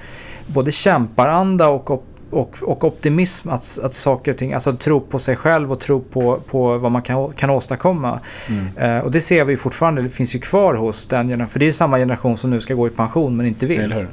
både 0.46 0.72
kämparanda 0.72 1.68
och, 1.68 1.90
och, 2.34 2.58
och 2.62 2.84
optimism 2.84 3.48
att, 3.48 3.78
att 3.82 3.94
saker 3.94 4.32
och 4.32 4.38
ting, 4.38 4.52
alltså 4.52 4.72
tro 4.72 5.00
på 5.00 5.18
sig 5.18 5.36
själv 5.36 5.72
och 5.72 5.80
tro 5.80 6.00
på, 6.00 6.40
på 6.50 6.78
vad 6.78 6.92
man 6.92 7.02
kan, 7.02 7.32
kan 7.32 7.50
åstadkomma. 7.50 8.20
mm. 8.48 8.96
Eh, 8.96 9.04
och 9.04 9.10
det 9.10 9.20
ser 9.20 9.44
vi 9.44 9.56
fortfarande, 9.56 10.02
det 10.02 10.08
finns 10.08 10.34
ju 10.34 10.38
kvar 10.38 10.74
hos 10.74 11.06
den 11.06 11.28
generationen, 11.28 11.48
för 11.48 11.58
det 11.58 11.66
är 11.68 11.72
samma 11.72 11.98
generation 11.98 12.36
som 12.36 12.50
nu 12.50 12.60
ska 12.60 12.74
gå 12.74 12.86
i 12.86 12.90
pension 12.90 13.36
men 13.36 13.46
inte 13.46 13.66
vill. 13.66 13.80
Eller 13.80 13.96
hur? 13.96 14.08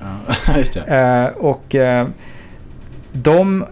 Ja, 0.48 0.54
just 0.58 0.74
det. 0.74 0.82
Eh, 0.82 1.44
och 1.46 1.76
eh, 1.76 2.08
de, 3.12 3.66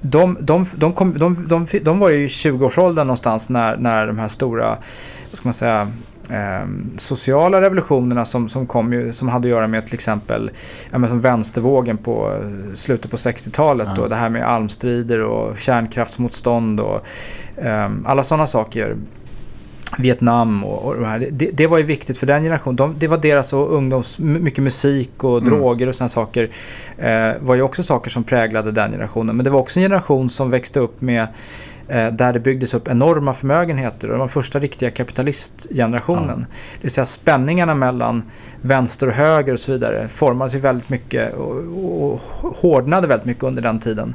de, 0.00 0.36
de, 0.40 0.66
de, 0.74 0.92
kom, 0.92 1.18
de, 1.18 1.48
de, 1.48 1.66
de 1.82 1.98
var 1.98 2.08
ju 2.08 2.24
i 2.24 2.28
20-årsåldern 2.28 3.06
någonstans 3.06 3.48
när, 3.48 3.76
när 3.76 4.06
de 4.06 4.18
här 4.18 4.28
stora 4.28 4.78
vad 5.30 5.36
ska 5.36 5.46
man 5.46 5.54
säga, 5.54 5.92
eh, 6.32 6.68
sociala 6.96 7.60
revolutionerna 7.60 8.24
som, 8.24 8.48
som, 8.48 8.66
kom 8.66 8.92
ju, 8.92 9.12
som 9.12 9.28
hade 9.28 9.48
att 9.48 9.50
göra 9.50 9.66
med 9.66 9.84
till 9.84 9.94
exempel 9.94 10.50
ja, 10.90 11.08
som 11.08 11.20
vänstervågen 11.20 11.96
på 11.96 12.32
eh, 12.32 12.74
slutet 12.74 13.10
på 13.10 13.16
60-talet. 13.16 13.88
Ja. 13.96 14.02
Och 14.02 14.08
det 14.08 14.16
här 14.16 14.28
med 14.28 14.48
almstrider 14.48 15.20
och 15.20 15.58
kärnkraftsmotstånd 15.58 16.80
och 16.80 17.06
eh, 17.56 17.90
alla 18.04 18.22
sådana 18.22 18.46
saker. 18.46 18.96
Vietnam 19.98 20.64
och, 20.64 20.84
och 20.84 21.00
det, 21.00 21.06
här. 21.06 21.28
Det, 21.30 21.50
det 21.52 21.66
var 21.66 21.78
ju 21.78 21.84
viktigt 21.84 22.18
för 22.18 22.26
den 22.26 22.42
generationen. 22.42 22.76
De, 22.76 22.94
det 22.98 23.08
var 23.08 23.18
deras 23.18 23.52
och 23.52 23.74
ungdoms, 23.74 24.18
mycket 24.18 24.64
musik 24.64 25.24
och 25.24 25.38
Mm. 25.38 25.50
droger 25.50 25.86
och 25.86 25.94
sådana 25.94 26.08
saker. 26.08 26.48
Eh, 26.98 27.30
var 27.40 27.54
ju 27.54 27.62
också 27.62 27.82
saker 27.82 28.10
som 28.10 28.24
präglade 28.24 28.72
den 28.72 28.90
generationen. 28.90 29.36
Men 29.36 29.44
det 29.44 29.50
var 29.50 29.60
också 29.60 29.80
en 29.80 29.84
generation 29.84 30.30
som 30.30 30.50
växte 30.50 30.80
upp 30.80 31.00
med 31.00 31.26
där 31.90 32.32
det 32.32 32.40
byggdes 32.40 32.74
upp 32.74 32.88
enorma 32.88 33.34
förmögenheter. 33.34 34.08
Och 34.08 34.14
det 34.14 34.18
var 34.20 34.28
första 34.28 34.58
riktiga 34.58 34.90
kapitalistgenerationen. 34.90 36.46
Det 36.74 36.82
vill 36.82 36.90
säga 36.90 37.04
spänningarna 37.04 37.74
mellan 37.74 38.22
vänster 38.62 39.06
och 39.06 39.12
höger 39.12 39.52
och 39.52 39.60
så 39.60 39.72
vidare 39.72 40.08
formades 40.08 40.54
ju 40.54 40.58
väldigt 40.58 40.88
mycket 40.88 41.34
och, 41.34 41.56
och, 42.04 42.20
hårdnade 42.40 43.06
väldigt 43.06 43.26
mycket 43.26 43.44
under 43.44 43.62
den 43.62 43.78
tiden. 43.78 44.14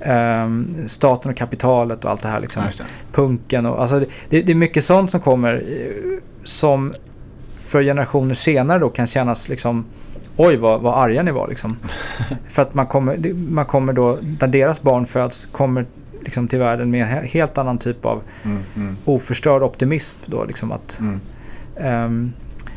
Ehm, 0.00 0.74
staten 0.86 1.30
och 1.30 1.36
kapitalet 1.36 2.04
och 2.04 2.10
allt 2.10 2.22
det 2.22 2.28
här 2.28 2.40
liksom 2.40 2.62
Ja, 2.62 2.70
det. 2.78 3.16
punken 3.16 3.66
och 3.66 3.80
alltså 3.80 4.00
det, 4.28 4.42
det, 4.42 4.52
är 4.52 4.56
mycket 4.56 4.84
sånt 4.84 5.10
som 5.10 5.20
kommer 5.20 5.54
eh, 5.54 6.18
som 6.44 6.94
för 7.58 7.82
generationer 7.82 8.34
senare 8.34 8.78
då 8.78 8.88
kan 8.88 9.06
kännas 9.06 9.48
liksom 9.48 9.84
Oj 10.36 10.56
vad, 10.56 10.80
vad 10.80 10.94
arga 10.94 11.22
ni 11.22 11.30
var 11.30 11.48
liksom. 11.48 11.76
för 12.48 12.62
att 12.62 12.74
man 12.74 12.86
kommer, 12.86 13.34
man 13.34 13.66
kommer 13.66 13.92
då, 13.92 14.18
när 14.40 14.48
deras 14.48 14.82
barn 14.82 15.06
föds, 15.06 15.46
kommer 15.46 15.86
liksom 16.24 16.48
till 16.48 16.58
världen 16.58 16.90
med 16.90 17.02
en 17.02 17.08
he- 17.08 17.28
helt 17.28 17.58
annan 17.58 17.78
typ 17.78 18.04
av 18.04 18.22
Mm, 18.44 18.58
mm, 18.76 18.96
oförstörd 19.04 19.62
optimism 19.62 20.16
då 20.26 20.44
liksom 20.44 20.72
att 20.72 21.00
ehm, 21.76 22.32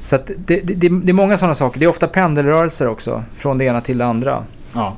så 0.06 0.16
att 0.16 0.32
det, 0.38 0.60
det, 0.64 0.74
det, 0.74 1.10
är 1.12 1.14
många 1.14 1.38
sådana 1.38 1.54
saker. 1.54 1.80
Det 1.80 1.86
är 1.86 1.90
ofta 1.90 2.08
pendelrörelser 2.08 2.88
också 2.88 3.24
från 3.36 3.58
det 3.58 3.66
ena 3.66 3.82
till 3.82 3.98
det 3.98 4.06
andra. 4.06 4.44
Ja. 4.74 4.96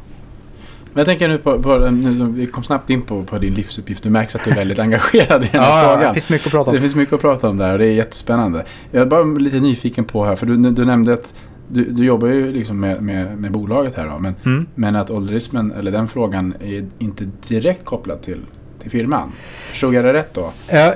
Men 0.94 1.00
jag 1.00 1.06
tänker 1.06 1.28
nu 1.28 1.38
på, 1.38 1.62
på 1.62 1.78
nu, 1.78 2.32
vi 2.32 2.46
kom 2.48 2.64
snabbt 2.64 2.90
in 2.90 3.02
på, 3.02 3.24
på 3.24 3.38
din 3.38 3.54
livsuppgift. 3.54 4.04
Du 4.04 4.10
märks 4.10 4.36
att 4.36 4.46
du 4.46 4.52
är 4.52 4.56
väldigt 4.56 4.80
engagerad 4.80 5.44
i 5.44 5.50
den 5.52 5.62
här 5.62 5.82
Ja, 5.84 5.94
frågan. 5.94 6.08
det 6.08 6.14
finns 6.14 6.30
mycket 6.30 6.48
att 6.48 6.52
prata 6.52 6.70
om. 6.70 6.76
Det 6.76 6.82
finns 6.82 6.96
mycket 6.96 7.14
att 7.14 7.22
prata 7.22 7.50
om 7.50 7.58
där 7.58 7.72
och 7.74 7.80
det 7.80 7.86
är 7.86 7.92
jättespännande. 7.92 8.66
Jag 8.92 9.02
är 9.02 9.06
bara 9.06 9.24
lite 9.24 9.60
nyfiken 9.60 10.06
på 10.06 10.26
här, 10.26 10.36
för 10.36 10.46
du, 10.46 10.56
du 10.56 10.86
nämnde 10.86 11.14
att 11.14 11.34
du, 11.72 11.84
du 11.86 12.06
jobbar 12.06 12.28
ju 12.28 12.52
liksom 12.52 12.80
med, 12.80 13.02
med, 13.02 13.38
med 13.38 13.52
bolaget 13.52 13.96
här 13.96 14.08
då, 14.08 14.20
men, 14.20 14.36
Mm. 14.46 14.68
men 14.76 14.96
att 14.96 15.10
ålderismen, 15.10 15.72
eller 15.72 15.92
den 15.92 16.08
frågan, 16.08 16.54
är 16.60 16.86
inte 17.00 17.30
direkt 17.48 17.86
kopplad 17.86 18.22
till, 18.22 18.40
till 18.82 18.92
firman. 18.92 19.32
Förstod 19.70 19.94
jag 19.94 20.06
det 20.06 20.14
rätt 20.14 20.34
då? 20.34 20.52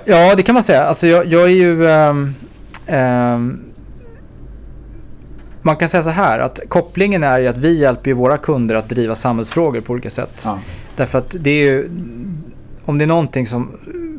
Ja, 0.06 0.36
det 0.36 0.44
kan 0.44 0.54
man 0.54 0.64
säga. 0.64 0.84
Alltså 0.84 1.08
jag, 1.08 1.26
jag 1.26 1.44
är 1.44 1.48
ju... 1.48 1.90
ehm, 1.90 2.34
ehm, 2.88 3.60
man 5.62 5.76
kan 5.76 5.90
säga 5.90 6.04
så 6.04 6.10
här 6.10 6.40
att 6.40 6.60
kopplingen 6.68 7.24
är 7.24 7.40
ju 7.40 7.48
att 7.48 7.58
vi 7.58 7.80
hjälper 7.80 8.10
ju 8.10 8.14
våra 8.14 8.38
kunder 8.38 8.76
att 8.76 8.90
driva 8.90 9.16
samhällsfrågor 9.16 9.82
på 9.82 9.94
olika 9.94 10.10
sätt. 10.10 10.42
Ja. 10.46 10.60
Därför 10.96 11.18
att 11.18 11.36
det 11.40 11.50
är 11.50 11.66
ju... 11.66 11.90
Om 12.86 12.98
det 12.98 13.06
är 13.06 13.08
någonting 13.08 13.46
som... 13.46 13.72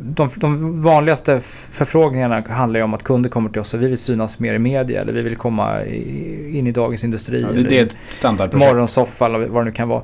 De, 0.06 0.30
de 0.36 0.82
vanligaste 0.82 1.40
förfrågningarna 1.70 2.42
handlar 2.48 2.80
ju 2.80 2.84
om 2.84 2.94
att 2.94 3.02
kunder 3.02 3.30
kommer 3.30 3.50
till 3.50 3.60
oss 3.60 3.74
och 3.74 3.82
vi 3.82 3.88
vill 3.88 3.98
synas 3.98 4.38
mer 4.38 4.54
i 4.54 4.58
media 4.58 5.00
eller 5.00 5.12
vi 5.12 5.22
vill 5.22 5.36
komma 5.36 5.84
in 5.84 6.66
i 6.66 6.72
Dagens 6.72 7.04
Industri. 7.04 7.42
Ja, 7.42 7.62
det 7.62 7.78
är 7.78 7.84
ett 7.84 7.98
standardprojekt. 8.08 8.72
morgonsoffa 8.72 9.26
eller 9.26 9.38
vad 9.38 9.62
det 9.62 9.64
nu 9.64 9.72
kan 9.72 9.88
vara. 9.88 10.02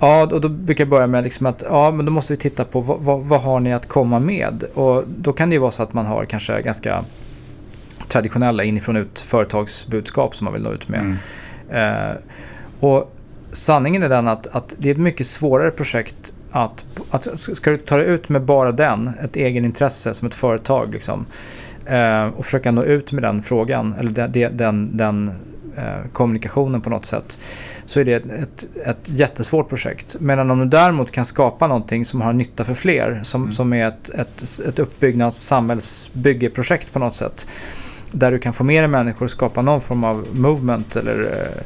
Ja, 0.00 0.22
och 0.22 0.40
då 0.40 0.48
brukar 0.48 0.84
jag 0.84 0.88
börja 0.88 1.06
med 1.06 1.24
liksom 1.24 1.46
att 1.46 1.62
ja, 1.68 1.90
men 1.90 2.06
då 2.06 2.12
måste 2.12 2.32
vi 2.32 2.36
titta 2.36 2.64
på 2.64 2.80
vad, 2.80 3.00
vad, 3.00 3.20
vad 3.20 3.40
har 3.40 3.60
ni 3.60 3.72
att 3.72 3.86
komma 3.86 4.18
med? 4.18 4.64
Och 4.74 5.04
då 5.06 5.32
kan 5.32 5.50
det 5.50 5.54
ju 5.54 5.60
vara 5.60 5.70
så 5.70 5.82
att 5.82 5.92
man 5.92 6.06
har 6.06 6.24
kanske 6.24 6.62
ganska 6.62 7.04
traditionella 8.08 8.64
inifrån 8.64 8.96
ut 8.96 9.20
företagsbudskap 9.20 10.36
som 10.36 10.44
man 10.44 10.54
vill 10.54 10.62
nå 10.62 10.72
ut 10.72 10.88
med. 10.88 11.16
Mm. 11.70 12.08
Eh, 12.10 12.16
och 12.80 13.16
sanningen 13.52 14.02
är 14.02 14.08
den 14.08 14.28
att, 14.28 14.46
att 14.46 14.74
det 14.78 14.88
är 14.88 14.92
ett 14.92 14.98
mycket 14.98 15.26
svårare 15.26 15.70
projekt 15.70 16.34
att, 16.50 16.84
att 17.10 17.40
ska 17.40 17.70
du 17.70 17.76
ta 17.76 17.96
dig 17.96 18.06
ut 18.06 18.28
med 18.28 18.42
bara 18.42 18.72
den, 18.72 19.10
ett 19.22 19.36
egenintresse 19.36 20.14
som 20.14 20.28
ett 20.28 20.34
företag 20.34 20.92
liksom, 20.92 21.26
eh, 21.86 22.26
och 22.26 22.44
försöka 22.44 22.70
nå 22.70 22.84
ut 22.84 23.12
med 23.12 23.22
den 23.22 23.42
frågan 23.42 23.94
eller 23.98 24.10
den, 24.10 24.56
den, 24.56 24.96
den, 24.96 25.28
eh, 25.76 26.10
kommunikationen 26.12 26.80
på 26.80 26.90
något 26.90 27.06
sätt 27.06 27.38
så 27.86 28.00
är 28.00 28.04
det 28.04 28.12
ett, 28.12 28.24
ett, 28.30 28.66
ett 28.86 29.10
jättesvårt 29.10 29.68
projekt. 29.68 30.16
Medan 30.20 30.50
om 30.50 30.58
du 30.58 30.64
däremot 30.64 31.10
kan 31.10 31.24
skapa 31.24 31.66
någonting 31.66 32.04
som 32.04 32.20
har 32.20 32.32
nytta 32.32 32.64
för 32.64 32.74
fler, 32.74 33.20
som, 33.22 33.42
Mm. 33.42 33.52
som 33.52 33.72
är 33.72 33.88
ett, 33.88 34.10
ett, 34.14 34.42
ett 34.68 34.78
uppbyggnads 34.78 35.36
samhällsbyggeprojekt 35.36 36.92
på 36.92 36.98
något 36.98 37.14
sätt. 37.14 37.46
Där 38.12 38.30
du 38.30 38.38
kan 38.38 38.52
få 38.52 38.64
mer 38.64 38.86
människor 38.86 39.24
att 39.24 39.30
skapa 39.30 39.62
någon 39.62 39.80
form 39.80 40.04
av 40.04 40.26
movement 40.32 40.96
eller 40.96 41.20
eh, 41.20 41.62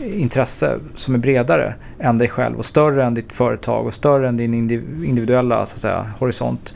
intresse 0.00 0.78
som 0.94 1.14
är 1.14 1.18
bredare 1.18 1.74
än 1.98 2.18
dig 2.18 2.28
själv 2.28 2.56
och 2.58 2.64
större 2.64 3.04
än 3.04 3.14
ditt 3.14 3.32
företag 3.32 3.86
och 3.86 3.94
större 3.94 4.28
än 4.28 4.36
din 4.36 4.54
indiv- 4.54 5.04
individuella 5.04 5.66
så 5.66 5.74
att 5.74 5.78
säga, 5.80 6.10
horisont. 6.18 6.74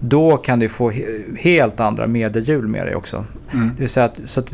Då 0.00 0.36
kan 0.36 0.58
du 0.58 0.68
få 0.68 0.90
he- 0.90 1.36
helt 1.38 1.80
andra 1.80 2.06
mediehjul 2.06 2.68
med 2.68 2.86
dig 2.86 2.94
också. 2.94 3.24
Mm. 3.52 3.68
Det 3.74 3.80
vill 3.80 3.88
säga 3.88 4.06
att, 4.06 4.20
så 4.24 4.40
att 4.40 4.50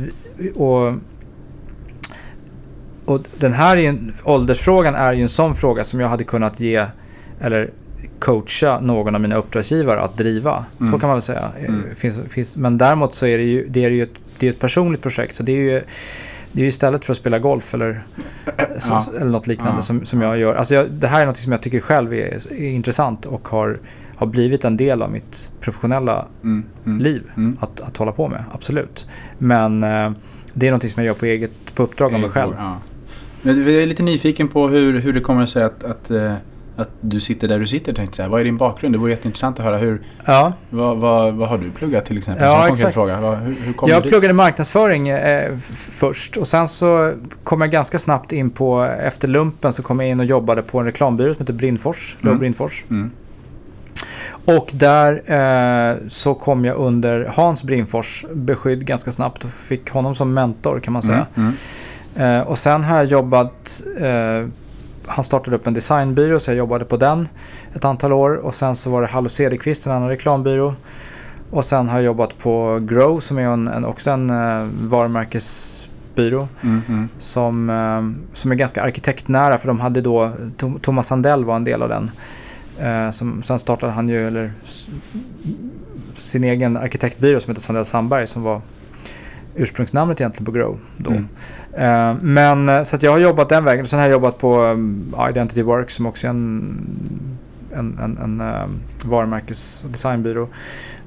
och, 0.55 0.95
och 3.05 3.21
den 3.39 3.53
här 3.53 3.77
är 3.77 3.89
en, 3.89 4.13
åldersfrågan 4.25 4.95
är 4.95 5.13
ju 5.13 5.23
en 5.23 5.29
sån 5.29 5.55
fråga 5.55 5.85
som 5.85 6.01
jag 6.01 6.09
hade 6.09 6.25
kunnat 6.25 6.61
ge 6.61 6.87
eller 7.41 7.71
coacha 8.19 8.81
någon 8.81 9.15
av 9.15 9.21
mina 9.21 9.37
uppdragsgivare 9.37 10.01
att 10.01 10.17
driva. 10.17 10.65
Mm. 10.81 10.93
Så 10.93 10.99
kan 10.99 11.09
man 11.09 11.17
väl 11.17 11.23
säga. 11.23 11.49
Mm. 11.59 11.85
Eh, 11.91 11.95
Finns, 11.97 12.21
finns, 12.29 12.57
men 12.57 12.79
däremot 12.79 13.15
så 13.15 13.27
är 13.27 13.39
det 13.39 13.45
ju, 13.45 13.69
det 13.69 13.85
är 13.85 13.91
ju 13.91 14.03
ett, 14.03 14.15
det 14.39 14.47
är 14.47 14.51
ett 14.51 14.61
personligt 14.61 15.03
projekt. 15.03 15.35
Så 15.35 15.43
det 15.43 15.53
är 15.53 15.57
ju 15.57 15.83
det 16.53 16.63
är 16.63 16.67
istället 16.67 17.05
för 17.05 17.13
att 17.13 17.17
spela 17.17 17.39
golf 17.39 17.75
eller, 17.75 18.03
så, 18.79 18.93
Ja. 18.93 19.03
eller 19.17 19.31
något 19.31 19.47
liknande 19.47 19.77
Ja. 19.79 19.83
som, 19.83 20.05
som 20.05 20.21
jag 20.23 20.39
gör. 20.39 20.55
Alltså 20.55 20.75
jag, 20.75 20.91
det 20.91 21.07
här 21.09 21.23
är 21.23 21.27
något 21.27 21.37
som 21.37 21.53
jag 21.53 21.63
tycker 21.63 21.81
själv 21.81 22.13
är, 22.15 22.53
är 22.53 22.69
intressant 22.69 23.27
och 23.27 23.49
har, 23.49 23.79
har 24.17 24.27
blivit 24.27 24.65
en 24.65 24.77
del 24.77 25.03
av 25.03 25.11
mitt 25.13 25.51
professionella 25.61 26.27
Mm. 26.43 26.65
Mm. 26.87 26.99
liv 26.99 27.23
Mm. 27.37 27.57
att, 27.61 27.81
att 27.81 27.97
hålla 27.97 28.13
på 28.13 28.29
med. 28.29 28.45
Absolut. 28.53 29.07
Men 29.39 29.83
eh, 29.83 30.13
det 30.53 30.69
är 30.69 30.73
något 30.73 30.83
som 30.91 31.03
jag 31.03 31.07
gör 31.07 31.15
på 31.15 31.27
eget 31.27 31.75
på 31.75 31.83
uppdrag 31.83 32.15
av 32.15 32.21
mig 32.21 32.31
själv. 32.31 32.53
Ja. 32.59 32.77
Jag 33.43 33.59
är 33.59 33.87
lite 33.87 34.03
nyfiken 34.03 34.49
på 34.49 34.69
hur, 34.69 34.99
hur 35.01 35.13
det 35.13 35.21
kommer 35.21 35.47
sig 35.47 35.63
att, 35.65 35.85
att, 35.85 36.11
eh, 36.11 36.35
att 36.79 36.91
du 37.01 37.21
sitter 37.21 37.49
där 37.49 37.59
du 37.59 37.67
sitter. 37.67 37.93
Tänkte 37.93 38.03
jag 38.03 38.15
säga. 38.15 38.29
Vad 38.29 38.41
är 38.41 38.45
din 38.45 38.57
bakgrund? 38.57 38.95
Det 38.95 38.99
vore 38.99 39.11
jätteintressant 39.11 39.59
att 39.59 39.65
höra. 39.65 39.77
Hur, 39.77 40.03
Ja, 40.25 40.53
vad, 40.71 40.97
vad, 40.99 41.35
vad 41.35 41.49
har 41.49 41.59
du 41.59 41.71
pluggat 41.71 42.05
till 42.05 42.19
exempel? 42.19 42.47
Ja, 42.47 42.63
Som 42.63 42.73
exakt. 42.73 42.95
Fråga. 42.95 43.21
Vad, 43.21 43.39
hur, 43.39 43.55
hur 43.65 43.73
kommer 43.73 43.93
jag 43.93 44.03
du 44.03 44.03
dit? 44.03 44.11
pluggade 44.13 44.35
marknadsföring 44.35 45.09
eh, 45.09 45.57
först 45.77 46.37
och 46.37 46.49
sen 46.49 46.69
så 46.69 47.13
kom 47.45 47.61
jag 47.61 47.71
ganska 47.71 47.99
snabbt 47.99 48.33
in 48.33 48.51
på, 48.51 48.83
efter 48.85 49.29
lumpen 49.29 49.73
så 49.73 49.83
kom 49.83 50.01
jag 50.01 50.09
in 50.09 50.21
och 50.21 50.27
jobbade 50.27 50.63
på 50.63 50.79
en 50.79 50.85
reklambyrå 50.87 51.35
som 51.35 51.41
heter 51.43 51.53
Brindfors, 51.53 52.17
Mm. 52.23 52.39
Brindfors. 52.39 52.85
Mm. 52.91 53.11
Och 54.45 54.71
där 54.75 55.23
eh, 55.91 55.97
så 56.09 56.35
kom 56.35 56.65
jag 56.65 56.77
under 56.77 57.25
Hans 57.35 57.65
Brindfors 57.65 58.25
beskydd 58.35 58.85
ganska 58.87 59.13
snabbt 59.13 59.45
och 59.45 59.51
fick 59.51 59.91
honom 59.91 60.15
som 60.15 60.35
mentor 60.35 60.81
kan 60.81 60.93
man 60.93 61.03
säga. 61.03 61.27
Mm. 61.35 61.53
Mm. 62.17 62.41
Eh, 62.41 62.47
och 62.47 62.59
sen 62.59 62.85
har 62.85 62.97
jag 62.97 63.05
jobbat, 63.07 63.83
eh, 64.01 64.49
han 65.09 65.25
startade 65.25 65.57
upp 65.57 65.67
en 65.67 65.75
designbyrå 65.75 66.41
så 66.41 66.51
jag 66.51 66.57
jobbade 66.57 66.85
på 66.85 66.97
den 66.97 67.29
ett 67.75 67.85
antal 67.85 68.13
år. 68.13 68.37
Och 68.37 68.55
sen 68.55 68.77
så 68.77 68.91
var 68.91 69.03
det 69.03 69.09
Hallo 69.09 69.29
Cederqvist, 69.29 69.87
en 69.87 69.93
annan 69.93 70.09
reklambyrå. 70.09 70.75
Och 71.51 71.65
sen 71.65 71.89
har 71.89 71.97
jag 71.97 72.05
jobbat 72.05 72.39
på 72.39 72.79
Grow 72.83 73.21
som 73.21 73.39
är 73.39 73.43
en, 73.43 73.69
en, 73.69 73.85
också 73.85 74.11
en 74.11 74.31
eh, 74.31 74.69
varumärkesbyrå. 74.73 76.49
Mm. 76.63 76.83
Mm. 76.89 77.09
Som, 77.19 77.71
eh, 77.71 78.35
som 78.37 78.53
är 78.53 78.55
ganska 78.55 78.83
arkitektnära 78.83 79.59
för 79.59 79.69
de 79.69 79.81
hade 79.81 80.01
då, 80.01 80.33
Tom, 80.57 80.81
Thomas 80.81 81.07
Sandell 81.07 81.45
var 81.45 81.57
en 81.57 81.65
del 81.65 81.83
av 81.83 81.89
den. 81.89 82.11
Eh, 82.81 83.11
som, 83.11 83.43
sen 83.43 83.59
startade 83.59 83.93
han 83.93 84.09
ju 84.09 84.27
eller, 84.27 84.53
sin 86.15 86.45
egen 86.45 86.77
arkitektbyrå 86.77 87.41
som 87.41 87.51
heter 87.51 87.63
Sandell 87.63 87.85
Sandberg 87.85 88.27
som 88.27 88.43
var 88.43 88.61
ursprungsnamnet 89.59 90.21
egentligen 90.21 90.45
på 90.45 90.53
Grow. 90.53 90.79
Då. 90.97 91.11
Mm. 91.11 91.29
Eh, 91.73 92.23
men 92.23 92.69
eh, 92.69 92.83
så 92.83 92.97
jag 93.01 93.11
har 93.11 93.19
jobbat 93.19 93.49
den 93.49 93.65
vägen. 93.65 93.87
Sen 93.87 93.99
har 93.99 94.07
jag 94.07 94.13
jobbat 94.13 94.39
på 94.39 94.63
um, 94.63 95.15
Identity 95.31 95.63
Works 95.63 95.95
som 95.95 96.07
också 96.07 96.27
är 96.27 96.31
en, 96.31 97.39
en, 97.75 97.99
en, 97.99 98.19
en 98.19 98.41
um, 98.41 98.81
varumärkes 99.05 99.83
och 99.85 99.91
designbyrå. 99.91 100.49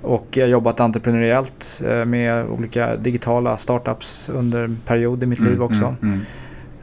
Och 0.02 0.28
jag 0.32 0.44
har 0.44 0.50
jobbat 0.50 0.80
entreprenöriellt 0.80 1.82
eh, 1.88 2.06
med 2.06 2.46
olika 2.46 2.96
digitala 2.96 3.58
startups 3.58 4.30
under 4.30 4.64
en 4.64 4.78
period 4.86 5.24
i 5.24 5.26
mitt 5.26 5.40
liv 5.40 5.64
också. 5.64 5.96
Mm. 6.02 6.20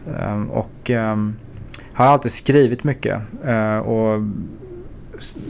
Mm. 0.07 0.21
Ehm, 0.21 0.51
och 0.51 0.91
ehm, 0.91 1.35
har 1.93 2.07
alltid 2.07 2.33
skrivit 2.33 2.85
mycket. 2.85 3.21
Eh, 3.45 3.79
och 3.79 4.23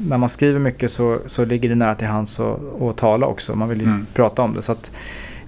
när 0.08 0.18
man 0.18 0.28
skriver 0.28 0.60
mycket 0.60 0.90
så, 0.90 1.18
så 1.26 1.44
ligger 1.44 1.68
det 1.68 1.74
nära 1.74 1.94
till 1.94 2.06
hands 2.06 2.40
att, 2.40 2.82
att 2.82 2.96
tala 2.96 3.26
också. 3.26 3.54
Man 3.54 3.68
vill 3.68 3.80
ju 3.80 3.86
Mm. 3.86 4.06
prata 4.14 4.42
om 4.42 4.54
det. 4.54 4.62
Så 4.62 4.72
att 4.72 4.92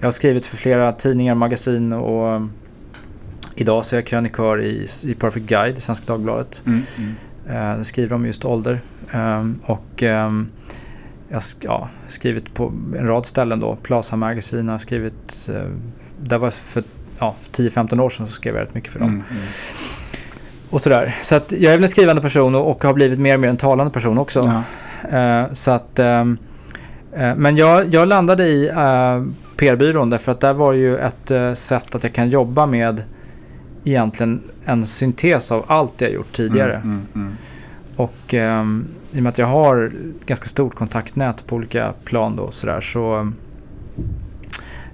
jag 0.01 0.07
har 0.07 0.11
skrivit 0.11 0.45
för 0.45 0.57
flera 0.57 0.93
tidningar, 0.93 1.35
magasin 1.35 1.93
och 1.93 2.29
ehm, 2.29 2.51
idag 3.55 3.85
så 3.85 3.95
är 3.95 3.97
jag 3.97 4.07
krönikör 4.07 4.61
i, 4.61 4.87
i 5.05 5.13
Perfect 5.13 5.45
Guide 5.45 5.77
i 5.77 5.81
Svenska 5.81 6.05
Dagbladet. 6.05 6.63
Mm. 6.65 6.81
Mm. 6.97 7.15
Eh, 7.47 7.77
där 7.77 7.83
skriver 7.83 8.15
om 8.15 8.25
just 8.25 8.45
ålder. 8.45 8.81
Ehm, 9.11 9.59
och 9.63 10.03
ehm, 10.03 10.47
jag 11.29 11.35
har 11.35 11.43
ja, 11.61 11.89
skrivit 12.07 12.53
på 12.53 12.73
en 12.97 13.07
rad 13.07 13.25
ställen 13.25 13.59
då. 13.59 13.75
Plaza 13.75 14.15
Magazine 14.15 14.71
har 14.71 14.77
skrivit. 14.79 15.49
Eh, 15.53 15.61
det 16.23 16.37
var 16.37 16.51
för 16.51 16.83
ja, 17.19 17.35
10-15 17.51 18.01
år 18.01 18.09
sedan 18.09 18.27
så 18.27 18.31
skrev 18.31 18.55
jag 18.55 18.61
rätt 18.61 18.73
mycket 18.73 18.91
för 18.91 18.99
dem. 18.99 19.09
Mm, 19.09 19.23
mm. 19.29 19.43
Och 20.69 20.81
sådär. 20.81 21.15
Så 21.21 21.35
att 21.35 21.51
jag 21.51 21.73
är 21.73 21.77
väl 21.77 21.83
en 21.83 21.89
skrivande 21.89 22.21
person 22.21 22.55
och, 22.55 22.71
och 22.71 22.83
har 22.83 22.93
blivit 22.93 23.19
mer 23.19 23.33
och 23.33 23.39
mer 23.39 23.49
en 23.49 23.57
talande 23.57 23.93
person 23.93 24.17
också. 24.17 24.63
Ja. 25.11 25.17
Eh, 25.17 25.53
så 25.53 25.71
att, 25.71 25.99
ehm, 25.99 26.37
eh, 27.13 27.35
men 27.35 27.57
jag, 27.57 27.93
jag 27.93 28.07
landade 28.07 28.47
i 28.47 28.69
eh, 28.69 29.21
PR-byrån 29.61 30.09
därför 30.09 30.31
att 30.31 30.39
där 30.39 30.53
var 30.53 30.73
ju 30.73 30.97
ett 30.97 31.31
eh, 31.31 31.53
sätt 31.53 31.95
att 31.95 32.03
jag 32.03 32.13
kan 32.13 32.29
jobba 32.29 32.65
med 32.65 33.03
egentligen 33.83 34.41
en 34.65 34.85
syntes 34.85 35.51
av 35.51 35.65
allt 35.67 36.01
jag 36.01 36.11
gjort 36.11 36.31
tidigare. 36.33 36.75
Mm, 36.75 36.89
mm, 36.89 37.05
mm. 37.15 37.33
Och 37.95 38.33
ehm, 38.33 38.87
i 39.11 39.19
och 39.19 39.23
med 39.23 39.29
att 39.29 39.37
jag 39.37 39.47
har 39.47 39.93
ett 40.19 40.25
ganska 40.25 40.45
stort 40.45 40.75
kontaktnät 40.75 41.47
på 41.47 41.55
olika 41.55 41.93
plan 42.03 42.35
då 42.35 42.51
så, 42.51 42.67
där, 42.67 42.81
så, 42.81 43.31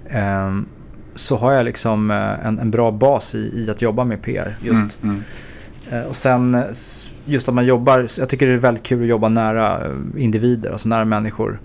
ehm, 0.08 0.66
så 1.14 1.36
har 1.36 1.52
jag 1.52 1.64
liksom 1.64 2.10
eh, 2.10 2.46
en, 2.46 2.58
en 2.58 2.70
bra 2.70 2.90
bas 2.90 3.34
i, 3.34 3.38
i 3.38 3.70
att 3.70 3.82
jobba 3.82 4.04
med 4.04 4.22
PR 4.22 4.56
just. 4.62 5.02
Mm, 5.02 5.22
mm. 5.90 6.02
Eh, 6.02 6.08
Och 6.08 6.16
sen 6.16 6.64
just 7.24 7.48
att 7.48 7.54
man 7.54 7.66
jobbar, 7.66 8.06
jag 8.18 8.28
tycker 8.28 8.46
det 8.46 8.52
är 8.52 8.56
väldigt 8.56 8.82
kul 8.82 9.02
att 9.02 9.08
jobba 9.08 9.28
nära 9.28 9.80
individer, 10.16 10.70
alltså 10.70 10.88
nära 10.88 11.04
människor. 11.04 11.60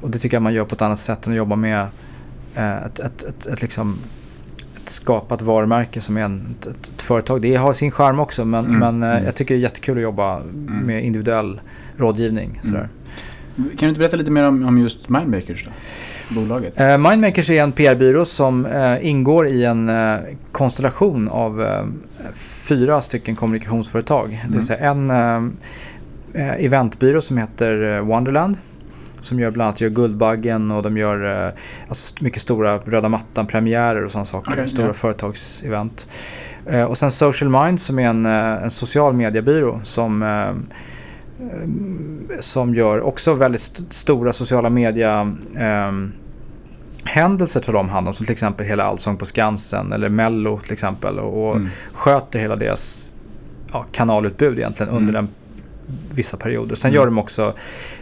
Och 0.00 0.10
det 0.10 0.18
tycker 0.18 0.36
jag 0.36 0.42
man 0.42 0.54
gör 0.54 0.64
på 0.64 0.74
ett 0.74 0.82
annat 0.82 0.98
sätt 0.98 1.26
än 1.26 1.32
att 1.32 1.36
jobba 1.36 1.56
med 1.56 1.86
ett, 2.54 2.98
ett, 2.98 3.22
ett, 3.22 3.46
ett, 3.46 3.62
liksom, 3.62 3.98
ett 4.76 4.88
skapat 4.88 5.42
varumärke 5.42 6.00
som 6.00 6.16
är 6.16 6.22
en, 6.22 6.56
ett, 6.60 6.66
ett, 6.66 7.02
företag. 7.02 7.42
Det 7.42 7.54
har 7.54 7.72
sin 7.74 7.90
charm 7.90 8.20
också 8.20 8.44
men, 8.44 8.64
Mm, 8.64 8.78
men 8.78 9.02
eh, 9.02 9.10
mm. 9.10 9.24
jag 9.24 9.34
tycker 9.34 9.54
det 9.54 9.58
är 9.58 9.62
jättekul 9.62 9.96
att 9.96 10.02
jobba 10.02 10.40
med 10.84 11.04
individuell 11.04 11.60
rådgivning. 11.96 12.60
Sådär. 12.62 12.88
Kan 13.56 13.66
du 13.78 13.88
inte 13.88 13.98
berätta 13.98 14.16
lite 14.16 14.30
mer 14.30 14.42
om, 14.44 14.66
om 14.66 14.78
just 14.78 15.08
Mindmakers 15.08 15.64
då? 15.64 15.70
Bolaget? 16.40 16.80
Eh, 16.80 16.98
Mindmakers 16.98 17.50
är 17.50 17.62
en 17.62 17.72
PR-byrå 17.72 18.24
som 18.24 18.66
eh, 18.66 19.06
ingår 19.06 19.46
i 19.46 19.64
en 19.64 19.88
eh, 19.88 20.16
konstellation 20.52 21.28
av 21.28 21.62
eh, 21.62 21.84
fyra 22.34 23.00
stycken 23.00 23.36
kommunikationsföretag. 23.36 24.28
Det 24.30 24.36
Mm. 24.46 24.52
vill 24.56 24.66
säga 24.66 24.78
en 24.90 25.10
eh, 25.10 25.42
eh, 26.42 26.64
eventbyrå 26.64 27.20
som 27.20 27.36
heter 27.38 27.96
eh, 27.96 28.00
Wonderland. 28.00 28.56
Som 29.24 29.40
gör 29.40 29.50
bland 29.50 29.66
annat 29.68 29.80
gör 29.80 29.88
Guldbaggen 29.90 30.70
och 30.70 30.82
de 30.82 30.96
gör 30.96 31.44
eh, 31.46 31.52
alltså 31.88 32.24
mycket 32.24 32.42
stora 32.42 32.78
röda 32.78 33.08
mattan-premiärer 33.08 34.04
och 34.04 34.10
sådana 34.10 34.24
saker. 34.26 34.52
Okej, 34.52 34.68
stora 34.68 34.86
ja. 34.86 34.92
företagsevent. 34.92 36.08
Eh, 36.66 36.84
och 36.84 36.98
sen 36.98 37.10
Social 37.10 37.50
Mind 37.64 37.80
som 37.80 37.98
är 37.98 38.08
en, 38.08 38.26
eh, 38.26 38.32
en 38.62 38.70
social 38.70 39.14
mediebyrå 39.14 39.80
som 39.82 40.22
eh, 40.22 40.48
eh, 41.48 41.68
som 42.40 42.74
gör 42.74 43.00
också 43.00 43.34
väldigt 43.34 43.60
st- 43.60 43.82
stora 43.88 44.32
sociala 44.32 44.70
media 44.70 45.36
ehm, 45.56 46.12
händelser 47.04 47.60
tar 47.60 47.72
de 47.72 47.88
hand 47.88 48.08
om. 48.08 48.14
Som 48.14 48.26
till 48.26 48.32
exempel 48.32 48.66
hela 48.66 48.84
Allsång 48.84 49.16
på 49.16 49.24
Skansen 49.24 49.92
eller 49.92 50.08
Mello 50.08 50.60
till 50.60 50.72
exempel. 50.72 51.18
Och, 51.18 51.48
och 51.48 51.56
Mm. 51.56 51.68
sköter 51.92 52.38
hela 52.40 52.56
deras 52.56 53.10
ja, 53.72 53.84
kanalutbud 53.92 54.58
egentligen 54.58 54.92
under 54.92 55.14
Mm. 55.14 55.28
Vissa 56.14 56.36
perioder. 56.36 56.74
Sen 56.76 56.88
Mm. 56.88 56.96
gör 57.00 57.06
de 57.06 57.18
också 57.18 57.52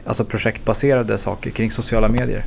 alltså, 0.07 0.25
projektbaserade 0.25 1.19
saker 1.19 1.51
kring 1.51 1.71
sociala 1.71 2.09
medier. 2.09 2.45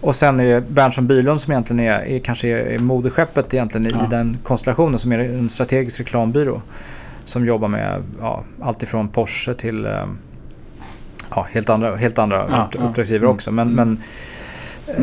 Och 0.00 0.14
sen 0.14 0.40
är 0.40 0.44
det 0.54 0.60
Berntsson 0.60 1.06
Bylund 1.06 1.40
som 1.40 1.52
egentligen 1.52 1.80
är, 1.80 2.00
är 2.00 2.18
kanske 2.18 2.48
är, 2.48 2.78
moderskeppet 2.78 3.54
egentligen 3.54 3.86
i, 3.86 3.90
Ja. 3.90 4.06
i 4.06 4.10
den 4.10 4.38
konstellationen 4.44 4.98
som 4.98 5.12
är 5.12 5.18
en 5.18 5.48
strategisk 5.50 6.00
reklambyrå. 6.00 6.62
Som 7.24 7.46
jobbar 7.46 7.68
med 7.68 8.02
ja, 8.20 8.44
allt 8.60 8.82
ifrån 8.82 9.08
Porsche 9.08 9.54
till 9.54 9.86
eh, 9.86 10.06
ja, 11.30 11.46
helt 11.52 11.68
andra, 11.70 11.96
helt 11.96 12.18
andra 12.18 12.36
Ja, 12.50 12.64
upp, 12.68 12.74
ja. 12.80 12.88
uppdragsgivare 12.88 13.24
Mm. 13.26 13.34
också. 13.34 13.50
Men, 13.52 13.68
men 13.68 13.98
eh, 14.86 14.94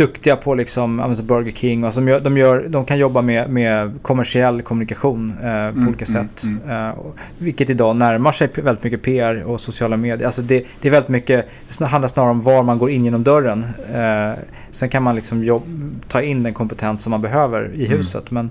duktiga 0.00 0.36
på 0.36 0.54
liksom, 0.54 1.14
Burger 1.24 1.52
King 1.52 1.84
och 1.84 1.94
som 1.94 2.08
gör, 2.08 2.20
de, 2.20 2.36
gör, 2.36 2.66
de 2.68 2.84
kan 2.84 2.98
jobba 2.98 3.22
med, 3.22 3.50
med 3.50 3.98
kommersiell 4.02 4.62
kommunikation 4.62 5.30
eh, 5.30 5.42
på 5.42 5.46
Mm, 5.48 5.88
olika 5.88 6.04
mm, 6.04 6.28
sätt. 6.28 6.42
mm. 6.44 6.88
Eh, 6.88 6.94
vilket 7.38 7.70
idag 7.70 7.96
närmar 7.96 8.32
sig 8.32 8.48
väldigt 8.54 8.84
mycket 8.84 9.02
PR 9.02 9.42
och 9.44 9.60
sociala 9.60 9.96
medier. 9.96 10.26
Alltså 10.26 10.42
det, 10.42 10.66
det 10.80 10.88
är 10.88 10.92
väldigt 10.92 11.08
mycket, 11.08 11.46
det 11.78 11.84
handlar 11.86 12.08
snarare 12.08 12.30
om 12.30 12.40
var 12.40 12.62
man 12.62 12.78
går 12.78 12.90
in 12.90 13.04
genom 13.04 13.22
dörren. 13.22 13.66
Eh, 13.94 14.38
sen 14.70 14.88
kan 14.88 15.02
man 15.02 15.14
liksom 15.16 15.44
jobb, 15.44 15.62
ta 16.08 16.22
in 16.22 16.42
den 16.42 16.54
kompetens 16.54 17.02
som 17.02 17.10
man 17.10 17.20
behöver 17.22 17.70
i 17.74 17.86
Mm. 17.86 17.96
huset. 17.96 18.30
Men 18.30 18.50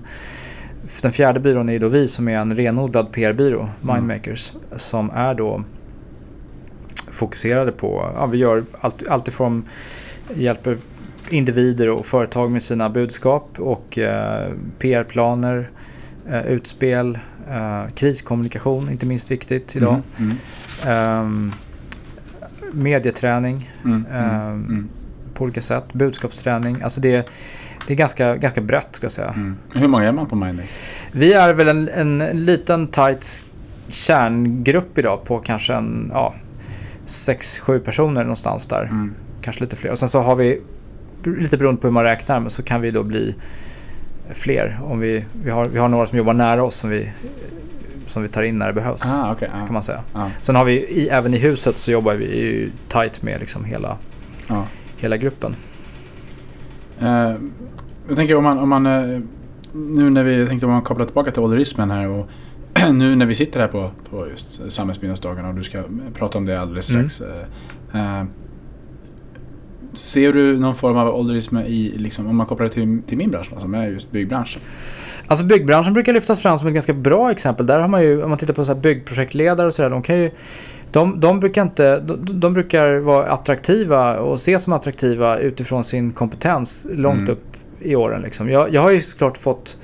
den 1.02 1.12
fjärde 1.12 1.40
byrån 1.40 1.68
är 1.68 1.78
då 1.78 1.88
vi 1.88 2.08
som 2.08 2.28
är 2.28 2.36
en 2.38 2.56
renodlad 2.56 3.12
PR-byrå, 3.12 3.60
Mm. 3.60 3.94
Mindmakers, 3.94 4.52
som 4.76 5.10
är 5.10 5.34
då 5.34 5.62
fokuserade 7.10 7.72
på, 7.72 8.10
ja 8.16 8.26
vi 8.26 8.38
gör 8.38 8.64
allt, 8.80 9.08
allt 9.08 9.28
ifrån 9.28 9.64
hjälper 10.34 10.76
individer 11.32 11.88
och 11.90 12.06
företag 12.06 12.50
med 12.50 12.62
sina 12.62 12.88
budskap 12.90 13.48
och 13.58 13.98
eh, 13.98 14.52
PR-planer, 14.78 15.70
eh, 16.30 16.46
utspel, 16.46 17.18
eh, 17.50 17.86
kriskommunikation, 17.94 18.90
inte 18.90 19.06
minst 19.06 19.30
viktigt 19.30 19.76
idag. 19.76 20.00
Mm, 20.18 20.36
Ehm, 20.86 21.52
medieträning 22.72 23.70
mm, 23.84 24.04
mm, 24.10 24.24
Ehm, 24.24 24.64
mm, 24.68 24.88
på 25.34 25.44
olika 25.44 25.60
sätt, 25.60 25.92
budskapsträning. 25.92 26.82
Alltså 26.82 27.00
det, 27.00 27.30
det 27.86 27.92
är 27.92 27.96
ganska, 27.96 28.36
ganska 28.36 28.60
brett 28.60 28.88
ska 28.90 29.04
jag 29.04 29.12
säga. 29.12 29.28
mm. 29.28 29.56
Hur 29.74 29.88
många 29.88 30.04
är 30.08 30.12
man 30.12 30.26
på 30.26 30.36
Mindmakers? 30.36 30.70
Vi 31.12 31.32
är 31.32 31.54
väl 31.54 31.68
en, 31.68 31.88
en 32.20 32.44
liten 32.44 32.86
tight 32.86 33.46
kärngrupp 33.88 34.98
idag 34.98 35.24
på 35.24 35.38
kanske 35.38 35.74
en, 35.74 36.10
ja, 36.12 36.34
6-7 37.06 37.78
personer 37.78 38.22
någonstans 38.22 38.66
där. 38.66 38.82
Mm. 38.82 39.14
Kanske 39.40 39.62
lite 39.62 39.76
fler. 39.76 39.90
Och 39.90 39.98
sen 39.98 40.08
så 40.08 40.20
har 40.20 40.36
vi, 40.36 40.60
lite 41.24 41.56
beroende 41.56 41.80
på 41.80 41.86
hur 41.86 41.92
man 41.92 42.04
räknar, 42.04 42.40
men 42.40 42.50
så 42.50 42.62
kan 42.62 42.80
vi 42.80 42.90
då 42.90 43.02
bli 43.02 43.34
fler. 44.30 44.78
Om 44.82 45.00
vi, 45.00 45.24
vi, 45.44 45.50
har, 45.50 45.66
vi 45.66 45.78
har 45.78 45.88
några 45.88 46.06
som 46.06 46.18
jobbar 46.18 46.34
nära 46.34 46.64
oss 46.64 46.74
som 46.74 46.90
vi, 46.90 47.10
som 48.06 48.22
vi 48.22 48.28
tar 48.28 48.42
in 48.42 48.58
när 48.58 48.66
det 48.66 48.72
behövs. 48.72 49.14
Ah, 49.14 49.32
okej. 49.32 49.50
Kan 49.66 49.72
man 49.72 49.82
säga. 49.82 50.02
Ja, 50.14 50.30
Sen 50.40 50.56
har 50.56 50.64
vi, 50.64 50.72
i, 50.72 51.08
även 51.08 51.34
i 51.34 51.38
huset 51.38 51.76
så 51.76 51.90
jobbar 51.90 52.14
vi 52.14 52.24
ju 52.40 52.70
tight 52.88 53.22
med 53.22 53.40
liksom 53.40 53.64
hela, 53.64 53.96
ja. 54.48 54.66
hela 54.96 55.16
gruppen. 55.16 55.56
Eh, 57.00 57.34
jag 58.08 58.16
tänker 58.16 58.36
om 58.36 58.44
man, 58.44 58.58
om 58.58 58.68
man 58.68 58.86
eh, 58.86 59.20
nu 59.72 60.10
när 60.10 60.24
vi 60.24 60.46
tänkte 60.46 60.66
om 60.66 60.72
man 60.72 60.82
kopplar 60.82 61.06
tillbaka 61.06 61.30
till 61.30 61.42
ålderismen 61.42 61.90
här 61.90 62.08
och 62.08 62.28
nu 62.92 63.14
när 63.16 63.26
vi 63.26 63.34
sitter 63.34 63.60
här 63.60 63.68
på, 63.68 63.90
på 64.10 64.28
just 64.28 64.72
samhällsbyggnadsdagarna 64.72 65.48
och 65.48 65.54
du 65.54 65.60
ska 65.62 65.82
prata 66.14 66.38
om 66.38 66.44
det 66.46 66.60
alldeles 66.60 66.90
Mm. 66.90 67.08
strax. 67.08 67.30
eh, 67.94 68.18
eh, 68.20 68.24
ser 69.94 70.32
du 70.32 70.58
någon 70.58 70.74
form 70.74 70.96
av 70.96 71.14
ålderism 71.14 71.56
i, 71.58 71.92
liksom, 71.96 72.26
om 72.26 72.36
man 72.36 72.46
kopplar 72.46 72.66
det 72.66 72.72
till, 72.72 73.02
till 73.06 73.18
min 73.18 73.30
bransch, 73.30 73.48
alltså, 73.52 73.60
som 73.60 73.74
är 73.74 73.88
just 73.88 74.10
byggbranschen? 74.10 74.62
Alltså 75.26 75.44
byggbranschen 75.44 75.92
brukar 75.92 76.12
lyftas 76.12 76.40
fram 76.42 76.58
som 76.58 76.68
ett 76.68 76.74
ganska 76.74 76.92
bra 76.92 77.30
exempel. 77.30 77.66
Där 77.66 77.80
har 77.80 77.88
man 77.88 78.02
ju, 78.02 78.22
om 78.22 78.28
man 78.28 78.38
tittar 78.38 78.54
på 78.54 78.64
så 78.64 78.74
här 78.74 78.80
byggprojektledare 78.80 79.66
och 79.66 79.74
sådär, 79.74 79.90
de 79.90 80.02
kan 80.02 80.18
ju 80.18 80.30
de, 80.92 81.20
de, 81.20 81.40
brukar 81.40 81.62
inte, 81.62 82.00
de, 82.00 82.40
de 82.40 82.54
brukar 82.54 82.98
vara 82.98 83.26
attraktiva 83.26 84.18
och 84.18 84.34
ses 84.34 84.62
som 84.62 84.72
attraktiva 84.72 85.38
utifrån 85.38 85.84
sin 85.84 86.12
kompetens 86.12 86.86
långt 86.90 87.20
Mm. 87.20 87.32
upp 87.32 87.56
i 87.80 87.96
åren. 87.96 88.22
Liksom. 88.22 88.48
Jag, 88.48 88.74
jag 88.74 88.80
har 88.80 88.90
ju 88.90 89.00
såklart 89.00 89.38
fått, 89.38 89.78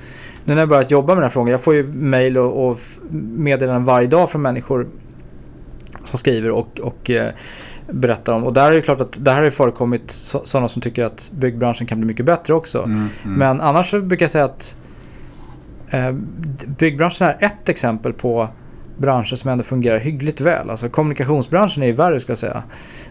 nu 0.45 0.53
när 0.53 0.61
jag 0.61 0.69
börjat 0.69 0.91
jobba 0.91 1.07
med 1.07 1.17
den 1.17 1.23
här 1.23 1.29
frågan, 1.29 1.51
jag 1.51 1.61
får 1.61 1.75
ju 1.75 1.83
mail 1.93 2.37
och, 2.37 2.69
och 2.69 2.79
meddelanden 3.09 3.85
varje 3.85 4.07
dag 4.07 4.29
från 4.29 4.41
människor 4.41 4.87
som 6.03 6.19
skriver 6.19 6.51
och, 6.51 6.79
och 6.79 7.09
eh, 7.09 7.31
berättar 7.91 8.33
om. 8.33 8.43
Och 8.43 8.53
där 8.53 8.71
är 8.71 8.75
det 8.75 8.81
klart 8.81 9.01
att 9.01 9.17
det 9.25 9.31
här 9.31 9.37
har 9.37 9.45
ju 9.45 9.51
förekommit 9.51 10.11
så, 10.11 10.41
sådana 10.45 10.67
som 10.67 10.81
tycker 10.81 11.03
att 11.03 11.31
byggbranschen 11.33 11.87
kan 11.87 11.99
bli 11.99 12.07
mycket 12.07 12.25
bättre 12.25 12.53
också. 12.53 12.83
Mm, 12.83 12.97
mm. 12.97 13.39
Men 13.39 13.61
annars 13.61 13.89
så 13.91 14.01
brukar 14.01 14.23
jag 14.23 14.31
säga 14.31 14.45
att 14.45 14.77
eh, 15.89 16.11
byggbranschen 16.67 17.27
är 17.27 17.37
ett 17.39 17.69
exempel 17.69 18.13
på 18.13 18.47
branscher 18.97 19.35
som 19.35 19.49
ändå 19.49 19.63
fungerar 19.63 19.97
hyggligt 19.97 20.41
väl. 20.41 20.69
Alltså 20.69 20.89
kommunikationsbranschen 20.89 21.83
är 21.83 21.87
ju 21.87 21.93
värre 21.93 22.19
ska 22.19 22.31
jag 22.31 22.37
säga. 22.37 22.63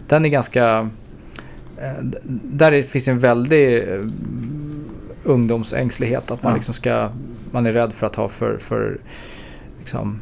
Den 0.06 0.24
är 0.24 0.28
ganska... 0.28 0.90
Eh, 1.76 2.04
där 2.42 2.72
är, 2.72 2.82
finns 2.82 3.08
en 3.08 3.18
väldig 3.18 3.78
eh, 3.78 4.00
ungdomsängslighet. 5.24 6.30
Att 6.30 6.42
man 6.42 6.50
Ja. 6.50 6.56
liksom 6.56 6.74
ska... 6.74 7.08
Man 7.50 7.66
är 7.66 7.72
rädd 7.72 7.92
för 7.92 8.06
att 8.06 8.16
ha 8.16 8.28
för, 8.28 8.58
för 8.58 8.98
liksom, 9.78 10.20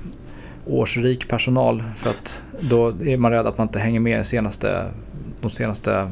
årsrik 0.66 1.28
personal. 1.28 1.82
För 1.96 2.10
att 2.10 2.42
då 2.60 2.88
är 2.88 3.16
man 3.16 3.30
rädd 3.30 3.46
att 3.46 3.58
man 3.58 3.66
inte 3.66 3.78
hänger 3.78 4.00
med 4.00 4.20
i 4.20 4.24
senaste, 4.24 4.84
de 5.40 5.50
senaste 5.50 6.10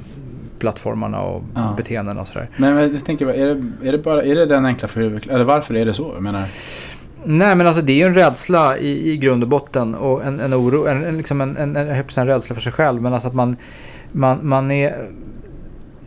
plattformarna 0.59 1.21
och 1.21 1.43
Ja. 1.55 1.75
beteendena 1.77 2.21
och 2.21 2.27
sådär. 2.29 2.49
Men 2.57 2.77
jag 2.79 3.05
tänker, 3.05 3.27
är 3.27 3.55
det, 3.55 3.89
är 3.89 3.93
det, 3.93 3.99
bara, 3.99 4.23
är 4.25 4.35
det 4.35 4.47
den 4.47 4.67
enkla 4.67 4.89
för, 4.89 5.01
eller 5.31 5.45
varför 5.45 5.75
är 5.75 5.87
det 5.87 5.95
så? 5.95 6.11
Jag 6.15 6.23
menar, 6.23 6.45
Nej 7.25 7.55
men 7.55 7.67
alltså 7.67 7.83
det 7.83 7.93
är 7.93 7.97
ju 7.97 8.07
en 8.07 8.15
rädsla 8.15 8.79
i, 8.79 9.11
i 9.13 9.17
grund 9.17 9.43
och 9.43 9.49
botten 9.49 9.95
och 9.95 10.25
en, 10.25 10.41
en 10.41 10.55
oro, 10.55 10.87
en, 10.87 11.05
en, 11.05 11.17
liksom 11.17 11.41
en, 11.41 11.57
en, 11.57 11.77
en, 11.77 11.89
en 12.17 12.27
rädsla 12.27 12.55
för 12.55 12.63
sig 12.63 12.73
själv 12.73 13.03
men 13.03 13.15
alltså 13.15 13.29
att 13.29 13.35
man, 13.35 13.57
man, 14.13 14.39
man 14.43 14.71
är 14.71 15.09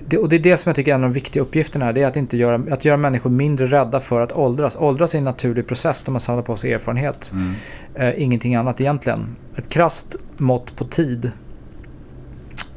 det, 0.08 0.18
och 0.18 0.30
det 0.30 0.36
är 0.36 0.40
det 0.40 0.58
som 0.58 0.70
jag 0.70 0.76
tycker 0.76 0.92
är 0.92 0.96
en 0.96 1.04
av 1.04 1.10
de 1.10 1.14
viktiga 1.14 1.44
uppgifterna 1.44 1.86
här. 1.86 1.94
Det 1.94 2.02
är 2.02 2.08
att, 2.08 2.16
inte 2.16 2.38
göra, 2.38 2.74
att 2.74 2.86
göra 2.86 2.98
människor 2.98 3.30
mindre 3.30 3.68
rädda 3.68 4.00
för 4.00 4.22
att 4.22 4.32
åldras. 4.32 4.76
Åldras 4.80 5.14
är 5.14 5.18
en 5.18 5.24
naturlig 5.24 5.68
process 5.68 6.04
där 6.04 6.12
man 6.12 6.22
samlar 6.22 6.44
på 6.44 6.56
sig 6.56 6.74
erfarenhet. 6.74 7.32
mm. 7.34 7.54
Eh, 7.96 8.24
ingenting 8.24 8.56
annat 8.56 8.82
egentligen. 8.82 9.36
Ett 9.56 9.70
krasst 9.70 10.16
mått 10.38 10.76
på 10.76 10.86
tid 10.86 11.32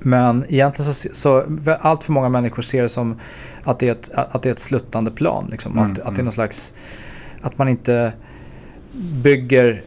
men 0.00 0.44
egentligen 0.48 0.94
så, 0.94 1.08
så 1.12 1.44
allt 1.80 2.04
för 2.04 2.12
många 2.12 2.28
människor 2.28 2.62
ser 2.62 2.82
det 2.82 2.88
som 2.88 3.20
att 3.64 3.78
det 3.78 3.88
är 3.88 3.92
ett, 3.92 4.10
att 4.14 4.42
det 4.42 4.48
är 4.48 4.52
ett 4.52 4.58
sluttande 4.58 5.10
plan. 5.10 5.48
Liksom. 5.50 5.78
Mm, 5.78 5.92
att, 5.92 5.98
att 5.98 6.04
det 6.04 6.08
är 6.08 6.12
mm. 6.12 6.24
någon 6.24 6.32
slags, 6.32 6.74
att 7.40 7.58
man 7.58 7.68
inte 7.68 8.12
bygger 9.22 9.82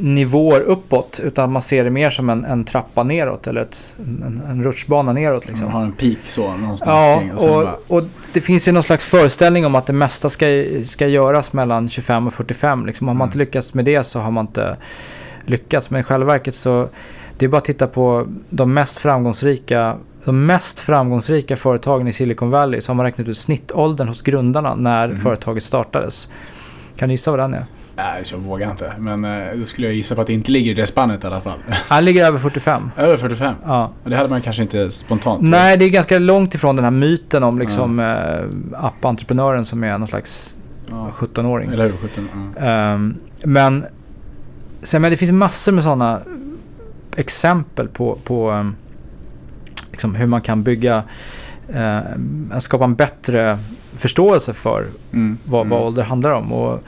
nivåer 0.00 0.60
uppåt 0.60 1.20
utan 1.24 1.52
man 1.52 1.62
ser 1.62 1.84
det 1.84 1.90
mer 1.90 2.10
som 2.10 2.30
en, 2.30 2.44
en 2.44 2.64
trappa 2.64 3.02
neråt 3.02 3.46
eller 3.46 3.60
ett, 3.60 3.96
en, 3.98 4.42
en 4.50 4.64
rutschbana 4.64 5.12
neråt. 5.12 5.46
Liksom. 5.46 5.64
Man 5.66 5.74
har 5.74 5.82
en 5.82 5.92
peak 5.92 6.18
så 6.28 6.56
någonstans 6.56 6.88
Ja, 6.88 7.18
kring 7.20 7.32
och 7.34 7.40
sen 7.40 7.50
bara, 7.50 7.72
och, 7.72 7.96
och 7.98 8.04
det 8.32 8.40
finns 8.40 8.68
ju 8.68 8.72
någon 8.72 8.82
slags 8.82 9.04
föreställning 9.04 9.66
om 9.66 9.74
att 9.74 9.86
det 9.86 9.92
mesta 9.92 10.30
ska, 10.30 10.46
ska 10.84 11.06
göras 11.06 11.52
mellan 11.52 11.88
25 11.88 12.26
och 12.26 12.34
45. 12.34 12.86
Liksom. 12.86 13.08
Har 13.08 13.14
man 13.14 13.20
Mm. 13.20 13.28
inte 13.28 13.38
lyckats 13.38 13.74
med 13.74 13.84
det 13.84 14.04
så 14.04 14.20
har 14.20 14.30
man 14.30 14.46
inte 14.46 14.76
lyckats. 15.44 15.90
Men 15.90 16.00
i 16.00 16.04
själva 16.04 16.26
verket 16.26 16.54
så 16.54 16.88
det 17.38 17.44
är 17.44 17.48
bara 17.48 17.56
att 17.58 17.64
titta 17.64 17.86
på 17.86 18.26
de 18.50 18.74
mest 18.74 18.98
framgångsrika 18.98 19.96
de 20.24 20.46
mest 20.46 20.80
framgångsrika 20.80 21.56
företagen 21.56 22.08
i 22.08 22.12
Silicon 22.12 22.50
Valley 22.50 22.80
så 22.80 22.90
har 22.90 22.94
man 22.94 23.06
räknat 23.06 23.28
ut 23.28 23.36
snittåldern 23.36 24.08
hos 24.08 24.22
grundarna 24.22 24.74
när 24.74 25.04
Mm. 25.04 25.16
företaget 25.20 25.62
startades. 25.62 26.28
Kan 26.96 27.08
du 27.08 27.12
gissa 27.12 27.30
vad 27.30 27.40
den 27.40 27.54
är? 27.54 27.64
Nej 27.98 28.24
jag 28.30 28.38
vågar 28.38 28.70
inte. 28.70 28.92
Men 28.98 29.24
eh, 29.24 29.58
då 29.58 29.66
skulle 29.66 29.86
jag 29.86 29.94
gissa 29.94 30.14
på 30.14 30.20
att 30.20 30.26
det 30.26 30.32
inte 30.32 30.50
ligger 30.50 30.70
i 30.70 30.74
det 30.74 30.86
spannet 30.86 31.24
i 31.24 31.26
alla 31.26 31.40
fall. 31.40 31.58
Han 31.88 32.04
ligger 32.04 32.26
över 32.26 32.38
45. 32.38 32.90
Över 32.96 33.16
45. 33.16 33.54
Ja. 33.64 33.90
Och 34.04 34.10
det 34.10 34.16
hade 34.16 34.28
man 34.28 34.40
kanske 34.40 34.62
inte 34.62 34.90
spontant. 34.90 35.42
Nej, 35.42 35.76
det 35.76 35.84
är 35.84 35.88
ganska 35.88 36.18
långt 36.18 36.54
ifrån 36.54 36.76
den 36.76 36.84
här 36.84 36.90
myten 36.90 37.42
om 37.42 37.58
liksom, 37.58 38.00
eh, 38.00 38.84
appentreprenören 38.84 39.64
som 39.64 39.84
är 39.84 39.98
någon 39.98 40.08
slags 40.08 40.54
Ja. 40.90 41.10
17-åring. 41.14 41.70
Eller 41.70 41.84
hur? 41.84 41.92
17. 41.92 42.28
Ja. 42.56 42.62
Ehm, 42.66 43.16
men, 43.42 43.84
sen, 44.82 45.02
men 45.02 45.10
det 45.10 45.16
finns 45.16 45.32
massor 45.32 45.72
med 45.72 45.84
sådana 45.84 46.20
exempel 47.16 47.88
på, 47.88 48.18
på 48.24 48.50
ehm, 48.50 48.76
liksom 49.90 50.14
hur 50.14 50.26
man 50.26 50.40
kan 50.40 50.62
bygga, 50.62 51.02
eh, 51.68 52.00
skapa 52.58 52.84
en 52.84 52.94
bättre 52.94 53.58
förståelse 53.96 54.52
för 54.54 54.86
Mm. 55.12 55.38
vad, 55.44 55.60
mm. 55.60 55.70
vad 55.70 55.86
ålder 55.86 56.02
handlar 56.02 56.30
om. 56.30 56.52
Och 56.52 56.82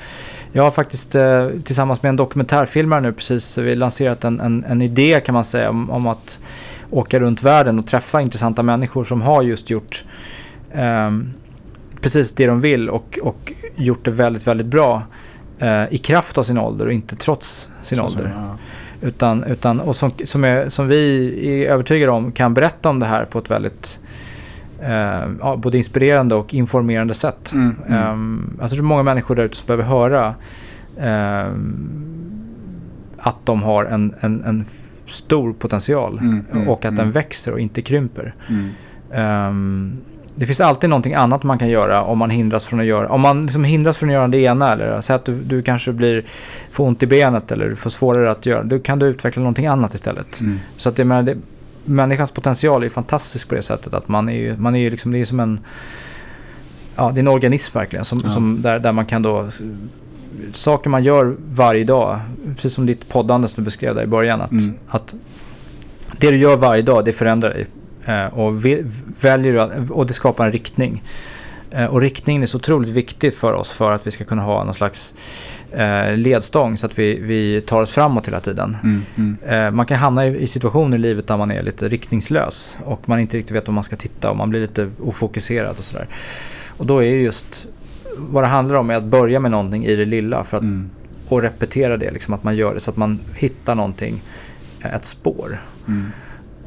jag 0.52 0.62
har 0.62 0.70
faktiskt 0.70 1.14
eh, 1.14 1.48
tillsammans 1.64 2.02
med 2.02 2.10
en 2.10 2.16
dokumentärfilmare 2.16 3.00
nu 3.00 3.12
precis 3.12 3.58
vi 3.58 3.74
lanserat 3.74 4.24
en, 4.24 4.40
en, 4.40 4.64
en 4.64 4.82
idé 4.82 5.20
kan 5.26 5.32
man 5.32 5.44
säga 5.44 5.70
om, 5.70 5.90
om 5.90 6.06
att 6.06 6.40
åka 6.90 7.20
runt 7.20 7.42
världen 7.42 7.78
och 7.78 7.86
träffa 7.86 8.20
intressanta 8.20 8.62
människor 8.62 9.04
som 9.04 9.22
har 9.22 9.42
just 9.42 9.70
gjort 9.70 10.04
ehm, 10.74 11.30
precis 12.00 12.32
det 12.32 12.46
de 12.46 12.60
vill 12.60 12.88
och, 12.90 13.18
och 13.22 13.52
gjort 13.76 14.04
det 14.04 14.10
väldigt, 14.10 14.46
väldigt 14.46 14.66
bra 14.66 15.02
eh, 15.58 15.84
i 15.90 15.98
kraft 15.98 16.38
av 16.38 16.42
sin 16.42 16.58
ålder 16.58 16.86
och 16.86 16.92
inte 16.92 17.16
trots 17.16 17.70
sin 17.82 17.98
Så- 17.98 18.04
ålder. 18.04 18.32
ja. 18.36 18.56
Utan, 19.02 19.44
utan, 19.44 19.80
och 19.80 19.96
som, 19.96 20.10
som, 20.24 20.44
är, 20.44 20.68
som 20.68 20.88
vi 20.88 21.34
är 21.64 21.68
övertygade 21.70 22.12
om 22.12 22.32
kan 22.32 22.54
berätta 22.54 22.88
om 22.88 22.98
det 22.98 23.06
här 23.06 23.24
på 23.24 23.38
ett 23.38 23.50
väldigt 23.50 24.00
eh, 24.82 25.56
både 25.56 25.78
inspirerande 25.78 26.34
och 26.34 26.54
informerande 26.54 27.14
sätt. 27.14 27.52
Mm, 27.52 27.76
mm. 27.88 28.10
Um, 28.12 28.58
jag 28.60 28.70
tror 28.70 28.82
många 28.82 29.02
människor 29.02 29.34
där 29.34 29.44
ute 29.44 29.56
som 29.56 29.66
behöver 29.66 29.84
höra 29.84 30.34
ehm, 31.00 32.10
att 33.18 33.46
de 33.46 33.62
har 33.62 33.84
en, 33.84 34.14
en, 34.20 34.44
en 34.44 34.64
stor 35.06 35.52
potential 35.52 36.18
Mm, 36.18 36.44
mm, 36.52 36.68
och 36.68 36.84
att 36.84 36.96
den 36.96 36.98
mm. 36.98 37.12
växer 37.12 37.52
och 37.52 37.60
inte 37.60 37.82
krymper. 37.82 38.34
Mm. 38.48 38.70
Ehm, 39.12 39.96
det 40.34 40.46
finns 40.46 40.60
alltid 40.60 40.90
någonting 40.90 41.14
annat 41.14 41.42
man 41.42 41.58
kan 41.58 41.68
göra 41.68 42.02
om 42.02 42.18
man 42.18 42.30
hindras 42.30 42.64
från 42.64 42.80
att 42.80 42.86
göra, 42.86 43.08
om 43.08 43.20
man 43.20 43.42
liksom 43.42 43.64
hindras 43.64 43.98
från 43.98 44.08
att 44.08 44.12
göra 44.12 44.28
det 44.28 44.38
ena 44.38 44.72
eller 44.72 45.00
säg 45.00 45.16
att 45.16 45.24
du, 45.24 45.34
du 45.34 45.62
kanske 45.62 45.92
blir, 45.92 46.24
får 46.70 46.86
ont 46.86 47.02
i 47.02 47.06
benet 47.06 47.52
eller 47.52 47.68
du 47.68 47.76
får 47.76 47.90
svårare 47.90 48.30
att 48.30 48.46
göra, 48.46 48.62
då 48.62 48.78
kan 48.78 48.98
du 48.98 49.06
utveckla 49.06 49.40
någonting 49.40 49.66
annat 49.66 49.94
istället. 49.94 50.40
Så 50.76 50.88
att 50.88 50.98
jag 50.98 51.06
menar, 51.06 51.22
det, 51.22 51.36
människans 51.84 52.30
potential 52.30 52.84
är 52.84 52.88
fantastisk 52.88 53.48
på 53.48 53.54
det 53.54 53.62
sättet 53.62 53.94
att 53.94 54.08
man 54.08 54.28
är 54.28 54.32
ju, 54.32 54.56
man 54.56 54.74
är 54.76 54.80
ju 54.80 54.90
liksom, 54.90 55.12
det 55.12 55.18
är 55.18 55.24
som 55.24 55.40
en, 55.40 55.60
ja 56.96 57.10
det 57.10 57.18
är 57.18 57.22
en 57.22 57.28
organism 57.28 57.78
verkligen 57.78 58.04
som, 58.04 58.20
Ja. 58.24 58.30
som 58.30 58.62
där, 58.62 58.78
där 58.78 58.92
man 58.92 59.06
kan 59.06 59.22
då, 59.22 59.48
saker 60.52 60.90
man 60.90 61.04
gör 61.04 61.36
varje 61.52 61.84
dag, 61.84 62.20
precis 62.54 62.72
som 62.74 62.86
ditt 62.86 63.08
poddande 63.08 63.48
som 63.48 63.62
du 63.62 63.64
beskrev 63.64 63.94
där 63.94 64.02
i 64.02 64.06
början, 64.06 64.40
att, 64.40 64.50
Mm. 64.50 64.74
att 64.88 65.14
det 66.18 66.30
du 66.30 66.36
gör 66.36 66.56
varje 66.56 66.82
dag 66.82 67.04
det 67.04 67.12
förändrar 67.12 67.50
dig. 67.50 67.66
Eh, 68.04 68.26
och, 68.38 68.64
väljer 69.20 69.70
och 69.92 70.06
det 70.06 70.12
skapar 70.12 70.46
en 70.46 70.52
riktning. 70.52 71.02
Eh, 71.70 71.84
och 71.84 72.00
riktningen 72.00 72.42
är 72.42 72.46
så 72.46 72.56
otroligt 72.56 72.90
viktigt 72.90 73.34
för 73.36 73.52
oss 73.52 73.70
för 73.70 73.92
att 73.92 74.06
vi 74.06 74.10
ska 74.10 74.24
kunna 74.24 74.42
ha 74.42 74.64
någon 74.64 74.74
slags 74.74 75.14
eh, 75.72 76.16
ledstång 76.16 76.76
så 76.76 76.86
att 76.86 76.98
vi, 76.98 77.18
vi 77.20 77.60
tar 77.60 77.82
oss 77.82 77.90
framåt 77.90 78.26
hela 78.28 78.40
tiden. 78.40 78.76
Mm. 78.82 79.02
Mm. 79.16 79.66
Eh, 79.66 79.70
man 79.70 79.86
kan 79.86 79.98
hamna 79.98 80.26
i, 80.26 80.42
i 80.42 80.46
situationer 80.46 80.96
i 80.96 81.00
livet 81.00 81.26
där 81.26 81.36
man 81.36 81.50
är 81.50 81.62
lite 81.62 81.88
riktningslös 81.88 82.78
och 82.84 83.08
man 83.08 83.20
inte 83.20 83.36
riktigt 83.36 83.56
vet 83.56 83.68
var 83.68 83.74
man 83.74 83.84
ska 83.84 83.96
titta 83.96 84.30
och 84.30 84.36
man 84.36 84.50
blir 84.50 84.60
lite 84.60 84.90
ofokuserad 85.00 85.78
och 85.78 85.84
sådär. 85.84 86.06
Och 86.68 86.86
då 86.86 86.98
är 86.98 87.08
ju 87.08 87.22
just 87.22 87.66
vad 88.16 88.42
det 88.42 88.48
handlar 88.48 88.74
om 88.74 88.90
är 88.90 88.94
att 88.94 89.04
börja 89.04 89.40
med 89.40 89.50
någonting 89.50 89.84
i 89.84 89.96
det 89.96 90.04
lilla 90.04 90.44
för 90.44 90.56
att, 90.56 90.62
Mm. 90.62 90.90
och 91.28 91.42
repetera 91.42 91.96
det, 91.96 92.10
liksom 92.10 92.34
att 92.34 92.44
man 92.44 92.56
gör 92.56 92.74
det 92.74 92.80
så 92.80 92.90
att 92.90 92.96
man 92.96 93.20
hittar 93.34 93.74
någonting, 93.74 94.22
ett 94.94 95.04
spår. 95.04 95.60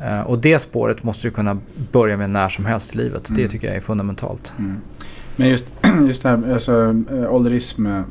Eh, 0.04 0.22
och 0.22 0.40
det 0.40 0.60
spåret 0.60 1.04
måste 1.04 1.28
du 1.28 1.32
kunna 1.32 1.58
börja 1.92 2.18
med 2.18 2.30
när 2.30 2.50
som 2.50 2.66
helst 2.66 2.96
i 2.96 2.98
livet. 2.98 3.24
Det 3.30 3.34
Mm. 3.42 3.50
tycker 3.50 3.68
jag 3.68 3.78
är 3.78 3.82
fundamentalt. 3.82 4.54
Mm. 4.60 4.78
Men 5.36 5.50
just, 5.50 5.66
just 6.08 6.24
det 6.24 6.30
här, 6.30 6.54
alltså 6.54 6.96
äh, 7.12 7.34
ålderism. 7.34 7.86
eh, 7.86 8.02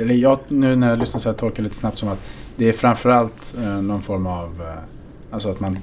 eller 0.00 0.14
jag, 0.14 0.38
nu 0.48 0.76
när 0.76 0.90
jag 0.90 0.98
lyssnar 0.98 1.20
så 1.20 1.28
här 1.28 1.36
tolkar 1.36 1.58
jag 1.58 1.64
lite 1.64 1.76
snabbt 1.76 1.98
som 1.98 2.08
att 2.08 2.18
det 2.56 2.68
är 2.68 2.72
framförallt 2.72 3.54
eh, 3.62 3.82
någon 3.82 4.02
form 4.02 4.26
av, 4.26 4.60
eh, 4.62 5.34
alltså 5.34 5.50
att 5.50 5.60
man, 5.60 5.78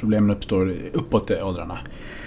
problemen 0.00 0.30
uppstår 0.30 0.74
uppåt 0.92 1.30
i 1.30 1.42
åldrarna. 1.42 1.78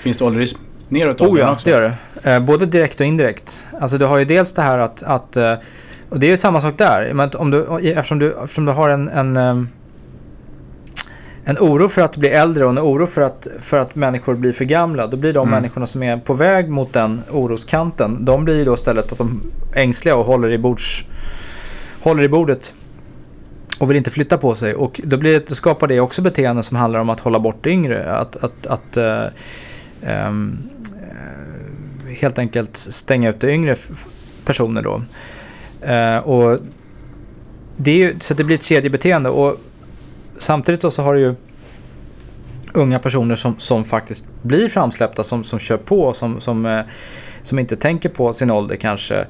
Finns 0.02 0.18
det 0.18 0.26
ålderism 0.26 0.60
neråt 0.90 1.22
i 1.22 1.24
Oh 1.24 1.30
åldrarna 1.30 1.50
ja, 1.50 1.54
också? 1.54 1.66
det 1.66 1.72
gör 1.72 1.82
det. 2.24 2.32
Eh, 2.34 2.40
både 2.40 2.66
direkt 2.66 3.00
och 3.00 3.06
indirekt. 3.06 3.68
Alltså 3.82 3.98
du 3.98 4.06
har 4.06 4.18
ju 4.18 4.26
dels 4.26 4.54
det 4.54 4.62
här 4.62 4.80
att, 4.80 5.04
att 5.04 5.38
eh, 5.38 5.54
och 6.10 6.20
det 6.20 6.28
är 6.28 6.32
ju 6.32 6.38
samma 6.38 6.62
sak 6.62 6.78
där. 6.78 7.32
Om 7.38 7.52
du, 7.52 7.64
eftersom, 7.92 8.20
du, 8.20 8.34
eftersom 8.44 8.66
du 8.66 8.72
har 8.72 8.90
en, 8.90 9.10
en, 9.10 9.70
en 11.50 11.58
oro 11.58 11.90
för 11.90 12.02
att 12.02 12.18
bli 12.18 12.30
äldre 12.30 12.64
och 12.64 12.70
en 12.70 12.80
oro 12.80 13.08
för 13.08 13.22
att, 13.22 13.48
för 13.62 13.80
att 13.80 13.96
människor 13.96 14.36
blir 14.36 14.54
för 14.54 14.66
gamla. 14.66 15.08
Då 15.08 15.18
blir 15.18 15.34
de 15.34 15.48
Mm. 15.48 15.52
människorna 15.62 15.86
som 15.86 16.04
är 16.04 16.18
på 16.18 16.34
väg 16.34 16.70
mot 16.70 16.94
den 16.94 17.22
oroskanten. 17.32 18.26
De 18.26 18.46
blir 18.46 18.66
då 18.66 18.74
istället 18.74 19.12
att 19.12 19.18
de 19.18 19.42
är 19.74 19.82
ängsliga 19.82 20.16
och 20.16 20.26
håller 20.26 20.50
i, 20.52 20.58
bords, 20.58 21.06
håller 22.02 22.24
i 22.24 22.30
bordet. 22.30 22.76
Och 23.80 23.90
vill 23.90 23.98
inte 23.98 24.10
flytta 24.10 24.38
på 24.38 24.56
sig. 24.56 24.76
Och 24.76 25.02
då, 25.04 25.18
blir 25.18 25.34
det, 25.34 25.48
då 25.48 25.56
skapar 25.56 25.88
det 25.88 26.00
också 26.00 26.22
beteenden 26.22 26.64
som 26.64 26.78
handlar 26.78 27.00
om 27.00 27.10
att 27.10 27.20
hålla 27.20 27.40
bort 27.40 27.66
yngre. 27.66 28.12
Att, 28.12 28.44
att, 28.44 28.68
att 28.68 28.98
eh, 28.98 29.24
ehm, 30.04 30.58
eh, 32.06 32.14
helt 32.14 32.40
enkelt 32.40 32.78
stänga 32.78 33.30
ute 33.30 33.48
yngre 33.48 33.76
personer 34.46 34.82
då. 34.82 35.02
Eh, 35.92 36.18
och 36.18 36.60
det 37.78 37.92
är 37.92 37.96
ju, 37.96 38.16
så 38.20 38.34
det 38.34 38.44
blir 38.44 38.56
ett 38.56 38.64
kedjebeteende. 38.64 39.30
Och 39.30 39.62
samtidigt 40.40 40.94
så 40.94 41.02
har 41.02 41.14
du 41.14 41.20
ju 41.20 41.36
unga 42.74 43.00
personer 43.00 43.36
som, 43.36 43.56
som 43.58 43.84
faktiskt 43.86 44.26
blir 44.42 44.70
framsläppta, 44.70 45.24
som, 45.24 45.44
som 45.44 45.60
kör 45.60 45.78
på, 45.78 46.14
som, 46.14 46.42
som, 46.42 46.66
eh, 46.66 46.82
som 47.44 47.60
inte 47.60 47.76
tänker 47.76 48.10
på 48.10 48.34
sin 48.34 48.52
ålder 48.52 48.76
kanske. 48.76 49.26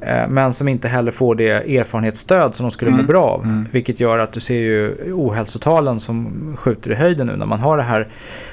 Eh, 0.00 0.28
men 0.28 0.52
som 0.52 0.68
inte 0.68 0.88
heller 0.88 1.10
får 1.12 1.34
det 1.34 1.50
erfarenhetsstöd 1.78 2.54
som 2.56 2.64
de 2.64 2.70
skulle 2.70 2.90
Mm. 2.90 3.00
må 3.00 3.06
bra 3.08 3.24
av. 3.24 3.44
Mm. 3.44 3.66
Vilket 3.72 4.00
gör 4.00 4.18
att 4.18 4.32
du 4.32 4.40
ser 4.40 4.58
ju 4.60 5.12
ohälsotalen 5.12 6.00
som 6.00 6.28
skjuter 6.58 6.90
i 6.90 6.94
höjden 6.94 7.26
nu 7.26 7.36
när 7.36 7.46
man 7.46 7.60
har 7.60 7.76
det 7.76 7.82
här 7.82 8.08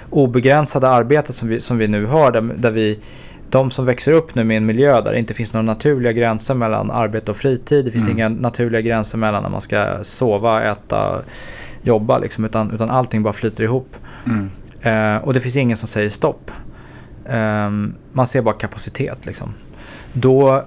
obegränsade 0.10 0.90
arbetet 0.90 1.36
som 1.36 1.48
vi, 1.50 1.60
som 1.60 1.78
vi 1.78 1.88
nu 1.88 2.06
har. 2.06 2.32
Där, 2.32 2.42
där 2.42 2.72
vi, 2.72 3.00
de 3.50 3.72
som 3.72 3.86
växer 3.86 4.12
upp 4.12 4.36
nu 4.36 4.44
med 4.44 4.58
en 4.58 4.66
miljö 4.66 5.02
där 5.02 5.12
det 5.12 5.20
inte 5.20 5.34
finns 5.34 5.54
några 5.54 5.66
naturliga 5.66 6.12
gränser 6.12 6.54
mellan 6.54 6.92
arbete 6.92 7.32
och 7.32 7.38
fritid. 7.38 7.86
Det 7.86 7.92
finns 7.92 8.04
Mm. 8.06 8.18
inga 8.18 8.30
naturliga 8.30 8.82
gränser 8.82 9.18
mellan 9.18 9.44
när 9.44 9.50
man 9.50 9.62
ska 9.62 9.98
sova, 10.02 10.64
äta, 10.64 11.22
jobba. 11.86 12.18
Liksom, 12.18 12.46
utan, 12.46 12.72
utan 12.72 12.90
allting 12.90 13.24
bara 13.24 13.34
flyter 13.34 13.64
ihop. 13.64 13.96
Mm. 14.26 14.50
Eh, 14.82 15.24
och 15.24 15.34
det 15.34 15.40
finns 15.40 15.58
ingen 15.58 15.78
som 15.78 15.88
säger 15.88 16.10
stopp. 16.10 16.52
Ehm, 17.30 17.96
man 18.14 18.28
ser 18.28 18.42
bara 18.42 18.56
kapacitet 18.56 19.26
liksom. 19.26 19.54
Då, 20.14 20.64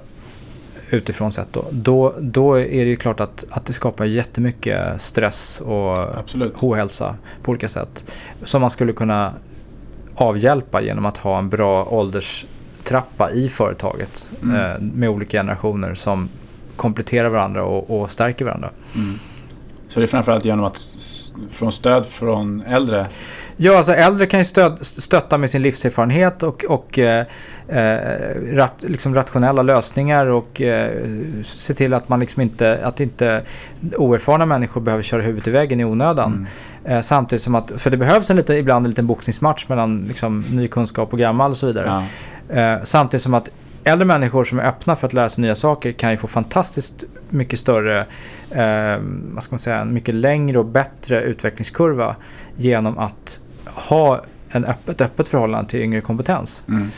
utifrån 0.90 1.33
sett 1.33 1.52
då, 1.52 1.64
då, 1.70 2.14
då 2.20 2.59
är 2.59 2.85
det 2.85 2.90
ju 2.90 2.96
klart 2.96 3.20
att, 3.20 3.44
att 3.50 3.66
det 3.66 3.72
skapar 3.72 4.04
jättemycket 4.04 5.00
stress 5.02 5.61
och 5.61 6.18
Absolut. 6.18 6.54
ohälsa 6.61 7.16
på 7.42 7.50
olika 7.50 7.68
sätt. 7.68 8.12
Som 8.42 8.61
man 8.61 8.70
skulle 8.70 8.92
kunna 8.92 9.35
avhjälpa 10.14 10.81
genom 10.81 11.07
att 11.07 11.16
ha 11.16 11.38
en 11.38 11.48
bra 11.48 11.85
ålderstrappa 11.85 13.31
i 13.31 13.48
företaget. 13.48 14.31
Mm. 14.42 14.57
Eh, 14.57 14.81
med 14.81 15.09
olika 15.09 15.38
generationer 15.38 15.94
som 15.94 16.28
kompletterar 16.76 17.28
varandra 17.28 17.64
och, 17.64 18.00
och 18.00 18.11
stärker 18.11 18.44
varandra. 18.44 18.70
Mm. 18.94 19.14
Så 19.88 20.01
det 20.01 20.05
är 20.05 20.07
framförallt 20.07 20.44
genom 20.44 20.64
att 20.64 20.79
få 21.53 21.70
stöd 21.70 22.07
från 22.07 22.61
äldre? 22.61 23.07
Ja, 23.61 23.77
alltså 23.77 23.92
äldre 23.92 24.27
kan 24.27 24.40
ju 24.40 24.44
stöd, 24.44 24.79
stötta 24.87 25.38
med 25.38 25.51
sin 25.51 25.62
livserfarenhet 25.62 26.42
och, 26.42 26.64
och 26.64 26.98
eh, 26.98 27.27
eh, 27.68 27.98
rat, 28.53 28.85
liksom 28.88 29.14
rationella 29.14 29.62
lösningar 29.62 30.27
och 30.27 30.61
eh, 30.61 30.90
se 31.42 31.74
till 31.74 31.94
att 31.94 32.09
man 32.09 32.20
liksom 32.20 32.42
inte, 32.42 32.81
att 32.83 33.01
inte 33.01 33.42
oerfarna 33.96 34.46
människor 34.46 34.81
behöver 34.81 35.03
köra 35.03 35.20
huvudet 35.20 35.48
i 35.48 35.51
väggen 35.51 35.81
i 35.81 35.85
onödan. 35.85 36.46
Mm. 36.85 36.96
Eh, 36.96 37.01
samtidigt 37.01 37.42
som 37.42 37.55
att, 37.55 37.72
för 37.77 37.90
det 37.90 37.96
behövs 37.96 38.31
en 38.31 38.37
lite, 38.37 38.55
ibland 38.55 38.87
en 38.87 38.90
liten 38.90 39.07
boxningsmatch 39.07 39.68
mellan 39.68 40.05
liksom, 40.09 40.44
ny 40.51 40.68
kunskap 40.68 41.12
och 41.12 41.18
gammal 41.18 41.51
och 41.51 41.57
så 41.57 41.66
vidare. 41.66 41.87
Ja. 41.87 42.61
Eh, 42.61 42.85
samtidigt 42.85 43.22
som 43.22 43.35
att 43.35 43.48
äldre 43.88 44.05
människor 44.05 44.44
som 44.44 44.59
är 44.59 44.64
öppna 44.64 44.96
för 44.96 45.07
att 45.07 45.12
lära 45.12 45.29
sig 45.29 45.42
nya 45.42 45.55
saker 45.55 45.92
kan 45.92 46.11
ju 46.11 46.16
få 46.16 46.27
fantastiskt 46.27 47.05
mycket 47.29 47.59
större, 47.59 48.01
eh, 48.51 49.03
vad 49.33 49.42
ska 49.42 49.53
man 49.53 49.59
säga, 49.59 49.77
en 49.77 49.94
mycket 49.94 50.14
längre 50.14 50.59
och 50.59 50.66
bättre 50.66 51.22
utvecklingskurva 51.22 52.16
genom 52.57 52.98
att 52.98 53.40
ha 53.64 54.24
en 54.51 54.64
öppet, 54.64 55.01
öppet 55.01 55.29
förhållande 55.29 55.70
till 55.70 55.81
yngre 55.81 56.01
kompetens. 56.01 56.64
Mm. 56.68 56.88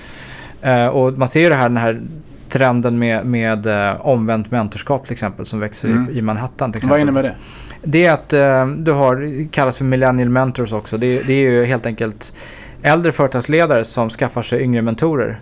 Eh, 0.63 0.87
och 0.87 1.19
man 1.19 1.29
ser 1.29 1.41
ju 1.41 1.49
det 1.49 1.55
här, 1.55 1.69
den 1.69 1.77
här 1.77 2.01
trenden 2.49 2.99
med, 2.99 3.27
med 3.27 3.67
eh, 3.67 4.07
omvänt 4.07 4.51
mentorskap 4.51 5.05
till 5.05 5.13
exempel 5.13 5.47
som 5.47 5.61
växer 5.61 5.89
mm. 5.89 6.11
i, 6.11 6.19
i, 6.19 6.23
Manhattan. 6.23 6.73
Till 6.73 6.79
exempel. 6.79 6.91
Vad 6.91 7.01
innebär 7.01 7.23
det? 7.23 7.35
Det 7.83 8.07
är 8.07 8.13
att 8.13 8.33
eh, 8.33 8.67
du 8.67 8.93
har, 8.93 9.49
kallas 9.51 9.77
för 9.77 9.85
millennial 9.85 10.29
mentors 10.29 10.73
också. 10.73 10.99
Det, 10.99 11.23
det 11.23 11.33
är 11.33 11.51
ju 11.51 11.65
helt 11.65 11.87
enkelt 11.87 12.35
äldre 12.83 13.13
företagsledare 13.13 13.85
som 13.85 14.11
skaffar 14.11 14.43
sig 14.43 14.63
yngre 14.63 14.83
mentorer. 14.83 15.41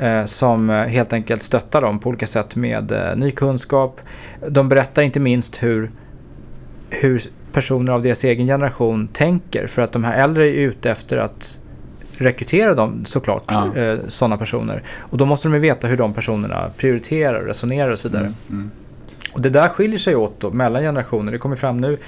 Eh, 0.00 0.24
som 0.24 0.70
eh, 0.70 0.76
helt 0.76 1.12
enkelt 1.12 1.42
stöttar 1.42 1.80
dem 1.80 1.98
på 1.98 2.08
olika 2.08 2.26
sätt 2.26 2.56
med 2.56 2.92
eh, 2.92 3.16
ny 3.16 3.30
kunskap. 3.30 4.00
De 4.48 4.68
berättar 4.68 5.02
inte 5.02 5.20
minst 5.20 5.62
hur, 5.62 5.90
hur 6.90 7.22
personer 7.52 7.92
av 7.92 8.02
deras 8.02 8.24
egen 8.24 8.46
generation 8.46 9.08
tänker. 9.08 9.66
För 9.66 9.82
att 9.82 9.92
de 9.92 10.04
här 10.04 10.22
äldre 10.22 10.48
är 10.48 10.60
ute 10.60 10.90
efter 10.90 11.16
att 11.16 11.58
rekrytera 12.18 12.74
dem 12.74 13.04
såklart, 13.04 13.44
ja. 13.46 13.76
eh, 13.76 13.98
sådana 14.08 14.36
personer. 14.36 14.82
Och 14.98 15.18
då 15.18 15.26
måste 15.26 15.48
de 15.48 15.54
ju 15.54 15.60
veta 15.60 15.86
hur 15.86 15.96
de 15.96 16.14
personerna 16.14 16.70
prioriterar, 16.76 17.44
resonerar 17.44 17.90
och 17.90 17.98
så 17.98 18.08
vidare. 18.08 18.24
Mm, 18.24 18.34
mm. 18.50 18.70
Och 19.32 19.40
det 19.40 19.48
där 19.48 19.68
skiljer 19.68 19.98
sig 19.98 20.16
åt 20.16 20.40
då, 20.40 20.50
mellan 20.50 20.82
generationer. 20.82 21.32
Det 21.32 21.38
kommer 21.38 21.56
fram 21.56 21.76
nu 21.76 21.98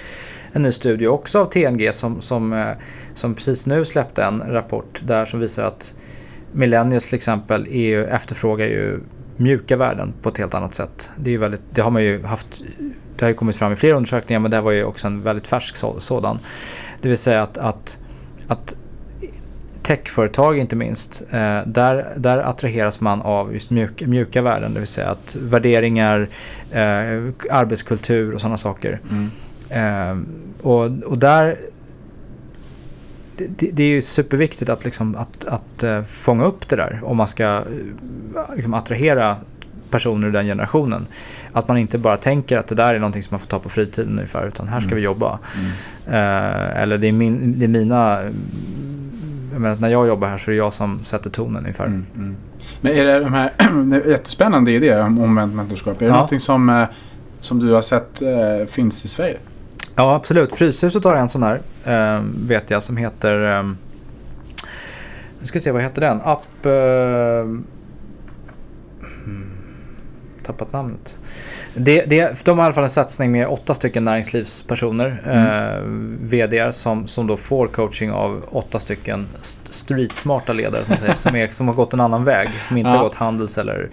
en 0.52 0.62
ny 0.62 0.72
studie 0.72 1.06
också 1.06 1.40
av 1.40 1.44
TNG 1.44 1.92
som, 1.92 2.20
som, 2.20 2.74
som 3.14 3.34
precis 3.34 3.66
nu 3.66 3.84
släppte 3.84 4.24
en 4.24 4.42
rapport 4.46 5.00
där 5.04 5.24
som 5.24 5.40
visar 5.40 5.64
att 5.64 5.94
millennials 6.52 7.08
till 7.08 7.16
exempel 7.16 7.66
EU 7.70 8.04
efterfrågar 8.04 8.66
ju 8.66 9.00
mjuka 9.36 9.76
värden 9.76 10.12
på 10.22 10.28
ett 10.28 10.38
helt 10.38 10.54
annat 10.54 10.74
sätt. 10.74 11.10
Det, 11.16 11.34
är 11.34 11.38
väldigt, 11.38 11.60
det 11.70 11.82
har 11.82 11.90
man 11.90 12.02
ju 12.02 12.22
haft, 12.22 12.62
det 13.16 13.24
har 13.24 13.28
ju 13.28 13.34
kommit 13.34 13.56
fram 13.56 13.72
i 13.72 13.76
flera 13.76 13.96
undersökningar 13.96 14.40
men 14.40 14.50
det 14.50 14.56
här 14.56 14.64
var 14.64 14.72
ju 14.72 14.84
också 14.84 15.06
en 15.06 15.22
väldigt 15.22 15.46
färsk 15.46 15.76
sådan. 15.98 16.38
Det 17.00 17.08
vill 17.08 17.18
säga 17.18 17.42
att, 17.42 17.58
att, 17.58 17.98
att 18.46 18.76
techföretag 19.82 20.58
inte 20.58 20.76
minst, 20.76 21.22
eh, 21.30 21.60
där, 21.66 22.12
där 22.16 22.38
attraheras 22.38 23.00
man 23.00 23.22
av 23.22 23.52
just 23.52 23.70
mjuka, 23.70 24.06
mjuka 24.06 24.42
värden. 24.42 24.74
Det 24.74 24.78
vill 24.78 24.88
säga 24.88 25.08
att 25.08 25.36
värderingar, 25.40 26.28
eh, 26.70 27.32
arbetskultur 27.50 28.34
och 28.34 28.40
sådana 28.40 28.56
saker. 28.56 29.00
Mm. 29.10 29.30
Eh, 29.68 30.24
och, 30.66 30.84
och 30.84 31.18
där 31.18 31.56
det, 33.48 33.70
det, 33.72 33.82
är 33.82 33.88
ju 33.88 34.02
superviktigt 34.02 34.70
att, 34.70 34.84
liksom, 34.84 35.16
att, 35.16 35.44
att 35.44 35.84
uh, 35.84 36.02
fånga 36.02 36.44
upp 36.44 36.68
det 36.68 36.76
där 36.76 37.00
om 37.02 37.16
man 37.16 37.26
ska 37.26 37.58
uh, 37.58 37.64
liksom, 38.54 38.74
attrahera 38.74 39.36
personer 39.90 40.28
ur 40.28 40.32
den 40.32 40.46
generationen. 40.46 41.06
Att 41.52 41.68
man 41.68 41.78
inte 41.78 41.98
bara 41.98 42.16
tänker 42.16 42.58
att 42.58 42.66
det 42.66 42.74
där 42.74 42.94
är 42.94 42.98
någonting 42.98 43.22
som 43.22 43.34
man 43.34 43.40
får 43.40 43.46
ta 43.46 43.58
på 43.58 43.68
fritiden 43.68 44.12
ungefär 44.12 44.46
utan 44.46 44.68
här 44.68 44.80
ska 44.80 44.86
mm. 44.86 44.96
vi 44.96 45.02
jobba. 45.02 45.38
Mm. 45.56 45.70
Uh, 46.06 46.82
eller 46.82 46.98
det 46.98 47.08
är, 47.08 47.12
min, 47.12 47.58
det 47.58 47.64
är 47.64 47.68
mina... 47.68 48.18
Jag 49.52 49.60
menar, 49.60 49.76
när 49.76 49.88
jag 49.88 50.06
jobbar 50.06 50.28
här 50.28 50.38
så 50.38 50.50
är 50.50 50.52
det 50.52 50.58
jag 50.58 50.72
som 50.72 51.04
sätter 51.04 51.30
tonen 51.30 51.62
ungefär. 51.62 51.86
Mm. 51.86 52.06
mm. 52.14 52.36
Men 52.80 52.92
är 52.92 53.04
det 53.04 53.18
de 53.18 53.34
här 53.34 53.50
det 53.84 54.10
jättespännande 54.10 54.72
idé 54.72 55.00
om 55.00 55.18
omvänt 55.18 55.54
mentorskap. 55.54 55.96
Är 55.96 56.00
det 56.00 56.06
ja. 56.06 56.12
någonting 56.12 56.40
som, 56.40 56.86
som 57.40 57.58
du 57.58 57.72
har 57.72 57.82
sett 57.82 58.22
finns 58.70 59.04
i 59.04 59.08
Sverige? 59.08 59.38
Ja, 59.96 60.14
absolut. 60.14 60.54
Fryshuset 60.54 61.04
har 61.04 61.14
en 61.14 61.28
sån 61.28 61.42
här, 61.42 61.60
eh, 61.84 62.22
vet 62.46 62.70
jag, 62.70 62.82
som 62.82 62.96
heter... 62.96 63.58
Eh, 63.58 63.62
nu 65.40 65.46
ska 65.46 65.58
vi 65.58 65.60
se, 65.60 65.70
vad 65.70 65.82
heter 65.82 66.00
den? 66.00 66.20
App... 66.24 66.66
Eh, 66.66 67.72
tappat 70.42 70.72
namnet. 70.72 71.16
Det, 71.74 72.02
det, 72.06 72.44
de 72.44 72.58
har 72.58 72.64
i 72.64 72.66
alla 72.66 72.74
fall 72.74 72.84
en 72.84 72.90
satsning 72.90 73.32
med 73.32 73.46
åtta 73.46 73.74
stycken 73.74 74.04
näringslivspersoner, 74.04 75.22
mm. 75.24 75.46
eh, 75.46 75.82
VDR, 76.28 76.70
som, 76.70 77.06
som 77.06 77.26
då 77.26 77.36
får 77.36 77.66
coaching 77.66 78.12
av 78.12 78.42
åtta 78.48 78.80
stycken 78.80 79.26
streetsmarta 79.64 80.52
ledare 80.52 80.84
som, 80.84 80.96
säger, 80.96 81.14
som, 81.14 81.36
är, 81.36 81.48
som 81.48 81.68
har 81.68 81.74
gått 81.74 81.92
en 81.92 82.00
annan 82.00 82.24
väg. 82.24 82.48
Som 82.62 82.76
inte 82.76 82.90
ja. 82.90 82.96
har 82.96 83.02
gått 83.02 83.14
Handels 83.14 83.58
eller 83.58 83.90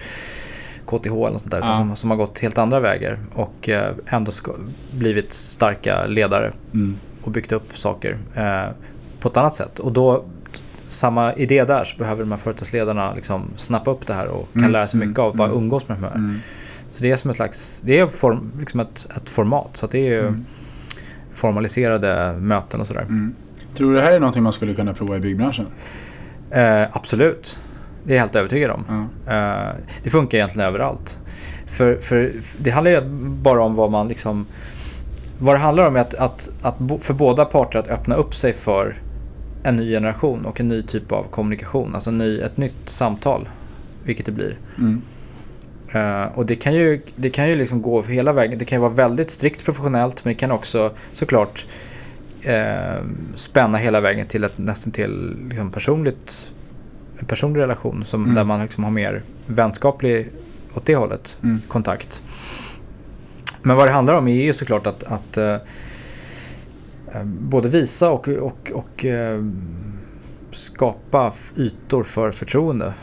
KTH 0.89 1.08
eller 1.08 1.32
något 1.32 1.41
sånt 1.41 1.52
där. 1.52 1.58
Utan 1.58 1.75
som, 1.75 1.95
som 1.95 2.10
har 2.10 2.17
gått 2.17 2.39
helt 2.39 2.58
andra 2.58 2.80
vägar 2.80 3.19
och 3.34 3.69
eh, 3.69 3.93
ändå 4.06 4.32
blivit 4.91 5.34
starka 5.34 6.06
ledare 6.06 6.52
mm. 6.73 6.97
och 7.23 7.32
byggt 7.32 7.52
upp 7.52 7.78
saker 7.78 8.17
eh, 8.36 8.69
på 9.19 9.30
ett 9.30 9.38
annat 9.38 9.54
sätt. 9.54 9.80
Och 9.80 9.91
då, 9.91 10.23
samma 10.84 11.34
idé 11.34 11.63
där, 11.63 11.84
så 11.84 11.97
behöver 11.97 12.23
de 12.23 12.32
här 12.32 12.39
företagsledarna 12.39 13.13
liksom 13.13 13.43
snappa 13.56 13.91
upp 13.91 14.08
det 14.08 14.13
här 14.13 14.28
och 14.28 14.54
kan 14.54 14.62
mm. 14.62 14.71
lära 14.71 14.88
sig 14.88 14.99
mycket 14.99 15.19
av 15.19 15.41
att 15.41 15.49
mm. 15.49 15.58
umgås 15.58 15.88
med 15.88 15.97
de 15.97 16.04
här. 16.04 16.15
Mm. 16.15 16.39
Så 16.88 17.04
det 17.04 17.12
är 17.12 17.15
som 17.15 17.30
ett 17.30 17.36
slags, 17.36 17.82
det 17.86 17.99
är 17.99 18.08
form, 18.08 18.52
liksom 18.60 18.80
ett, 18.80 19.08
ett 19.17 19.30
format. 19.30 19.78
Så 19.78 19.88
det 19.88 20.13
är 20.13 20.19
mm. 20.19 20.45
formaliserade 21.34 22.34
möten 22.39 22.82
och 22.82 22.88
sådär. 22.88 23.02
Mm. 23.02 23.36
Tror 23.75 23.89
du 23.89 23.95
det 23.95 24.02
här 24.02 24.12
är 24.12 24.19
någonting 24.19 24.43
man 24.43 24.54
skulle 24.54 24.73
kunna 24.73 24.93
prova 24.93 25.17
i 25.17 25.19
byggbranschen? 25.19 25.67
Eh, 26.52 26.84
absolut. 26.91 27.60
Det 28.10 28.13
är 28.13 28.15
jag 28.15 28.24
helt 28.24 28.36
övertygad 28.36 28.72
om. 28.72 28.84
Mm. 28.89 29.04
Uh, 29.38 29.76
det 30.04 30.10
funkar 30.10 30.38
egentligen 30.38 30.67
överallt. 30.67 31.19
För, 31.65 31.95
för 31.95 32.32
det 32.58 32.69
handlar 32.69 32.91
ju 32.91 33.02
bara 33.19 33.63
om 33.63 33.76
vad 33.76 33.91
man 33.91 34.08
liksom... 34.08 34.45
Vad 35.39 35.56
det 35.56 35.60
handlar 35.60 35.88
om 35.88 35.95
är 35.95 36.00
att, 36.00 36.13
att, 36.13 36.50
att 36.62 36.76
för 37.00 37.13
båda 37.13 37.45
parter 37.45 37.80
att 37.80 37.88
öppna 37.89 38.15
upp 38.15 38.36
sig 38.36 38.54
för 38.54 39.02
en 39.63 39.76
ny 39.76 39.91
generation 39.91 40.45
och 40.45 40.60
en 40.60 40.67
ny 40.67 40.82
typ 40.82 41.12
av 41.12 41.24
kommunikation. 41.24 41.95
Alltså 41.95 42.12
ny, 42.12 42.39
ett 42.39 42.58
nytt 42.58 42.89
samtal, 42.89 43.50
vilket 44.04 44.26
det 44.26 44.32
blir. 44.32 44.58
Mm. 44.78 45.02
Uh, 45.95 46.38
och 46.38 46.45
det 46.45 46.56
kan 46.56 46.74
ju, 46.74 47.02
det 47.15 47.30
kan 47.30 47.50
ju 47.50 47.56
liksom 47.56 47.82
gå 47.82 48.02
hela 48.02 48.34
vägen. 48.34 48.60
Det 48.60 48.65
kan 48.65 48.76
ju 48.76 48.82
vara 48.82 48.93
väldigt 48.93 49.30
strikt 49.30 49.65
professionellt 49.65 50.26
men 50.26 50.34
det 50.34 50.39
kan 50.39 50.52
också 50.52 50.91
såklart 51.12 51.65
uh, 52.48 53.06
spänna 53.36 53.78
hela 53.78 54.02
vägen 54.02 54.28
till 54.28 54.43
ett 54.43 54.58
nästan 54.58 54.91
till 54.93 55.36
liksom 55.50 55.72
personligt 55.72 56.52
personlig 57.27 57.62
relation 57.62 58.05
som, 58.05 58.23
mm. 58.23 58.36
där 58.36 58.43
man 58.43 58.62
liksom 58.62 58.84
har 58.84 58.91
mer 58.91 59.21
vänskaplig 59.45 60.29
åt 60.73 60.86
det 60.86 60.95
hållet, 60.95 61.38
mm. 61.43 61.62
kontakt. 61.67 62.21
Men 63.62 63.75
vad 63.75 63.88
det 63.88 63.91
handlar 63.91 64.13
om 64.13 64.27
är 64.27 64.43
ju 64.43 64.53
såklart 64.53 64.88
att, 64.88 65.03
att 65.03 65.38
uh, 65.38 65.58
både 67.23 67.69
visa 67.69 68.10
och, 68.10 68.27
och, 68.27 68.71
och 68.73 69.05
uh, 69.05 69.51
skapa 70.51 71.34
ytor 71.58 72.03
för 72.03 72.32
förtroende. 72.32 72.93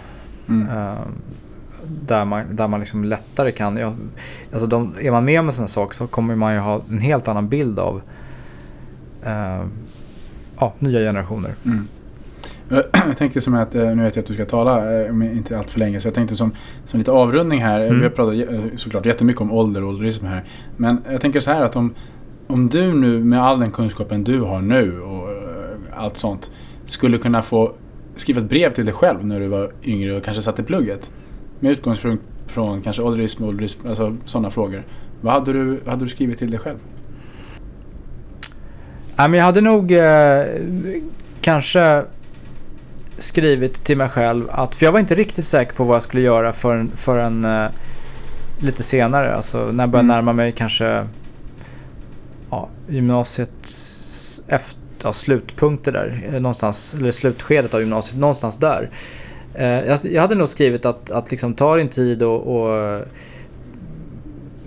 Mm. 0.49 0.69
Uh, 0.69 0.99
där 1.89 2.25
man, 2.25 2.57
där 2.57 2.69
man 2.69 2.81
liksom 2.81 3.05
lättare 3.05 3.53
kan, 3.53 3.77
ja, 3.77 3.95
alltså 4.53 4.67
de, 4.67 4.95
är 5.01 5.11
man 5.11 5.25
med 5.25 5.41
om 5.41 5.47
en 5.49 5.53
sån 5.53 5.63
här 5.63 5.69
sak 5.69 5.95
så 5.95 6.07
kommer 6.07 6.37
man 6.37 6.55
ju 6.55 6.61
ha 6.61 6.83
en 6.91 6.99
helt 6.99 7.29
annan 7.29 7.49
bild 7.49 7.79
av 7.79 8.03
ja, 10.59 10.73
nya 10.79 10.99
generationer. 10.99 11.55
Mm. 11.65 11.89
Jag 13.09 13.17
tänkte 13.17 13.41
som 13.41 13.55
att, 13.55 13.75
eh, 13.75 13.95
nu 13.95 14.03
vet 14.03 14.17
jag 14.17 14.23
att 14.23 14.29
du 14.29 14.35
ska 14.35 14.45
tala 14.45 15.05
om 15.11 15.23
eh, 15.23 15.37
inte 15.37 15.59
allt 15.59 15.71
för 15.71 15.79
länge, 15.79 16.01
så 16.01 16.09
jag 16.09 16.15
tänkte 16.15 16.37
som, 16.37 16.53
som 16.85 16.99
lite 16.99 17.13
avrundning 17.13 17.63
här. 17.63 17.81
Mm. 17.81 17.99
Vi 17.99 18.03
har 18.03 18.11
pratat 18.11 18.35
eh, 18.35 18.77
såklart 18.77 19.07
jättemycket 19.07 19.43
om 19.43 19.53
ålder 19.53 19.83
och 19.83 19.89
ålderism 19.89 20.27
här. 20.27 20.45
Men 20.77 21.03
jag 21.11 21.21
tänker 21.21 21.41
så 21.41 21.51
här 21.51 21.63
att 21.63 21.77
om, 21.77 21.95
om 22.47 22.69
du 22.69 22.93
nu 22.95 23.25
med 23.25 23.43
all 23.43 23.61
den 23.61 23.71
kunskapen 23.71 24.25
du 24.25 24.41
har 24.41 24.63
nu 24.63 25.01
och 25.01 25.29
allt 25.97 26.17
sånt 26.17 26.51
skulle 26.85 27.19
kunna 27.19 27.43
få 27.43 27.73
skriva 28.17 28.41
ett 28.41 28.49
brev 28.49 28.73
till 28.73 28.85
dig 28.85 28.95
själv 28.95 29.27
när 29.27 29.41
du 29.41 29.49
var 29.49 29.71
yngre 29.85 30.17
och 30.17 30.25
kanske 30.25 30.43
satt 30.43 30.59
i 30.59 30.63
plugget. 30.63 31.13
Med 31.61 31.73
utgångspunkt 31.73 32.25
från 32.47 32.83
kanske 32.83 33.03
ålderism, 33.03 33.45
ålderism 33.45 33.89
alltså 33.89 34.17
sådana 34.25 34.51
frågor. 34.51 34.87
Vad 35.21 35.33
hade 35.33 35.53
du, 35.53 35.65
vad 35.65 35.89
hade 35.89 36.05
du 36.05 36.09
skrivit 36.09 36.39
till 36.39 36.51
dig 36.51 36.61
själv? 36.61 36.79
jag 39.17 39.43
hade 39.43 39.61
nog 39.61 39.93
eh, 39.93 40.45
kanske 41.41 42.05
skrivit 43.19 43.85
till 43.85 43.97
mig 43.97 44.09
själv 44.09 44.49
att, 44.51 44.75
för 44.75 44.87
jag 44.87 44.93
var 44.93 45.01
inte 45.01 45.15
riktigt 45.15 45.47
säker 45.47 45.75
på 45.75 45.85
vad 45.85 45.97
jag 45.97 46.03
skulle 46.03 46.23
göra 46.23 46.53
förrän, 46.53 46.93
förrän 46.97 47.45
uh, 47.45 47.67
lite 48.61 48.83
senare. 48.83 49.35
Alltså 49.35 49.59
när 49.73 49.85
jag 49.85 49.91
började 49.91 50.07
mm. 50.07 50.17
närma 50.17 50.33
mig 50.33 50.53
kanske 50.53 51.07
ja, 52.51 52.69
gymnasiets 52.89 54.43
efter, 54.49 54.81
ja, 55.03 55.13
slutpunkter 55.13 55.93
där. 55.93 56.23
Eh, 56.27 56.41
någonstans, 56.41 56.95
eller 56.95 57.11
slutskedet 57.11 57.75
av 57.75 57.81
gymnasiet, 57.81 58.21
någonstans 58.21 58.57
där. 58.57 58.91
Uh, 59.59 59.65
jag, 59.65 59.99
jag, 60.05 60.23
hade 60.23 60.35
nog 60.35 60.49
skrivit 60.49 60.87
att, 60.87 61.11
att 61.11 61.31
liksom 61.31 61.55
ta 61.55 61.77
din 61.77 61.89
tid 61.89 62.23
och, 62.23 62.57
och 62.57 63.03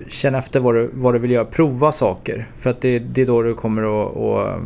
känn 0.07 0.35
efter 0.35 0.59
vad 0.59 0.75
du, 0.75 0.89
vad 0.93 1.13
du 1.13 1.19
vill 1.19 1.31
göra. 1.31 1.45
Prova 1.45 1.91
saker. 1.91 2.47
För 2.57 2.69
att 2.69 2.81
det, 2.81 2.99
det 2.99 3.21
är 3.21 3.25
då 3.25 3.41
du 3.41 3.53
kommer 3.53 3.81
att, 3.81 4.17
att 4.17 4.61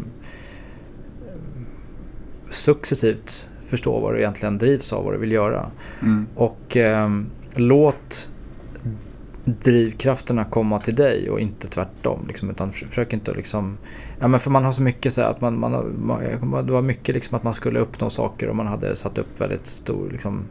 successivt 2.49 3.49
förstå 3.73 3.99
vad 3.99 4.13
du 4.13 4.19
egentligen 4.19 4.57
drivs 4.57 4.93
av, 4.93 5.03
vad 5.03 5.13
du 5.13 5.17
vill 5.17 5.31
göra. 5.31 5.71
Mm. 6.01 6.27
Och 6.35 6.77
eh, 6.77 7.09
låt 7.55 8.29
drivkrafterna 9.45 10.45
komma 10.45 10.79
till 10.79 10.95
dig 10.95 11.29
och 11.29 11.39
inte 11.39 11.67
tvärtom. 11.67 12.25
Liksom, 12.27 12.49
utan 12.49 12.71
försök 12.71 13.13
inte 13.13 13.33
liksom... 13.33 13.77
Ja, 14.19 14.27
men 14.27 14.39
för 14.39 14.51
man 14.51 14.65
har 14.65 14.71
så 14.71 14.81
mycket 14.81 15.13
så 15.13 15.21
här 15.21 15.29
att 15.29 15.41
man, 15.41 15.59
man, 15.59 15.95
man, 16.41 16.65
det 16.65 16.71
var 16.71 16.81
mycket 16.81 17.15
liksom 17.15 17.37
att 17.37 17.43
man 17.43 17.53
skulle 17.53 17.79
uppnå 17.79 18.09
saker 18.09 18.49
och 18.49 18.55
man 18.55 18.67
hade 18.67 18.95
satt 18.95 19.17
upp 19.17 19.41
väldigt 19.41 19.65
stor, 19.65 20.09
liksom, 20.11 20.43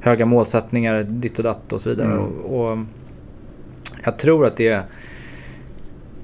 höga 0.00 0.26
målsättningar 0.26 1.02
ditt 1.02 1.38
och 1.38 1.44
datt 1.44 1.72
och 1.72 1.80
så 1.80 1.88
vidare. 1.88 2.12
Mm. 2.12 2.20
Och, 2.20 2.70
och, 2.70 2.78
jag 4.04 4.18
tror 4.18 4.46
att 4.46 4.56
det 4.56 4.82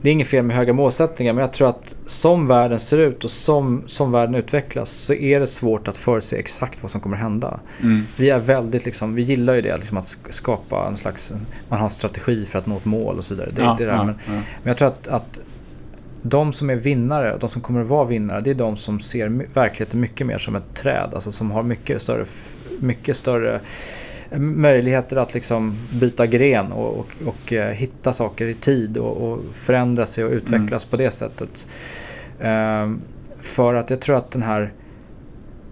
det 0.01 0.09
är 0.09 0.13
inget 0.13 0.29
fel 0.29 0.45
med 0.45 0.57
höga 0.57 0.73
målsättningar 0.73 1.33
men 1.33 1.41
jag 1.41 1.53
tror 1.53 1.69
att 1.69 1.97
som 2.07 2.47
världen 2.47 2.81
ser 2.81 2.99
ut 2.99 3.25
och 3.25 3.31
som, 3.31 3.83
som 3.87 4.13
världen 4.13 4.35
utvecklas 4.35 4.91
så 4.91 5.15
är 5.15 5.41
det 5.41 5.47
svårt 5.47 5.89
att 5.89 5.97
förutse 5.97 6.37
exakt 6.37 6.83
vad 6.83 6.91
som 6.91 7.01
kommer 7.01 7.17
hända. 7.17 7.61
Mm. 7.83 8.07
Vi 8.17 8.31
är 8.31 8.39
väldigt 8.39 8.85
liksom, 8.85 9.15
vi 9.15 9.23
gillar 9.23 9.55
ju 9.55 9.61
det 9.61 9.77
liksom 9.77 9.99
att 9.99 10.19
skapa 10.31 10.87
en 10.89 10.97
slags, 10.97 11.33
man 11.69 11.79
har 11.79 11.87
en 11.87 11.93
strategi 11.93 12.47
för 12.47 12.59
att 12.59 12.67
nå 12.67 12.77
ett 12.77 12.85
mål 12.85 13.19
och 13.19 13.25
så 13.25 13.35
vidare. 13.35 13.51
Det, 13.55 13.63
Ja, 13.63 13.75
det 13.79 13.85
där. 13.85 13.93
ja, 13.93 14.05
Men, 14.05 14.15
ja. 14.27 14.33
men 14.33 14.43
jag 14.63 14.77
tror 14.77 14.89
att, 14.89 15.09
att 15.09 15.41
de 16.23 16.53
som 16.53 16.71
är 16.71 16.77
vinnare 16.77 17.35
och 17.35 17.41
de 17.41 17.49
som 17.49 17.63
kommer 17.63 17.81
att 17.81 17.89
vara 17.89 18.05
vinnare 18.05 18.41
det 18.41 18.51
är 18.51 18.55
de 18.55 18.77
som 18.77 19.01
ser 19.01 19.29
verkligheten 19.55 20.01
mycket 20.01 20.27
mer 20.27 20.39
som 20.39 20.57
ett 20.57 20.75
träd. 20.75 21.11
Alltså 21.15 21.33
som 21.33 21.51
har 21.51 21.63
mycket 21.63 22.03
större, 22.03 22.25
mycket 22.81 23.17
större 23.17 23.61
möjligheter 24.37 25.17
att 25.17 25.35
liksom 25.35 25.75
byta 25.91 26.27
gren 26.27 26.73
och, 26.73 26.99
och, 26.99 27.09
och 27.27 27.53
eh, 27.53 27.73
hitta 27.73 28.13
saker 28.13 28.47
i 28.47 28.55
tid 28.55 28.99
och, 28.99 29.17
och 29.17 29.41
förändra 29.55 30.07
sig 30.07 30.25
och 30.25 30.31
utvecklas 30.31 30.85
på 30.85 30.97
det 30.97 31.11
sättet. 31.11 31.69
Ehm, 32.41 33.01
för 33.41 33.75
att 33.75 33.91
jag 33.91 34.01
tror 34.01 34.17
att 34.17 34.31
den 34.31 34.43
här, 34.43 34.73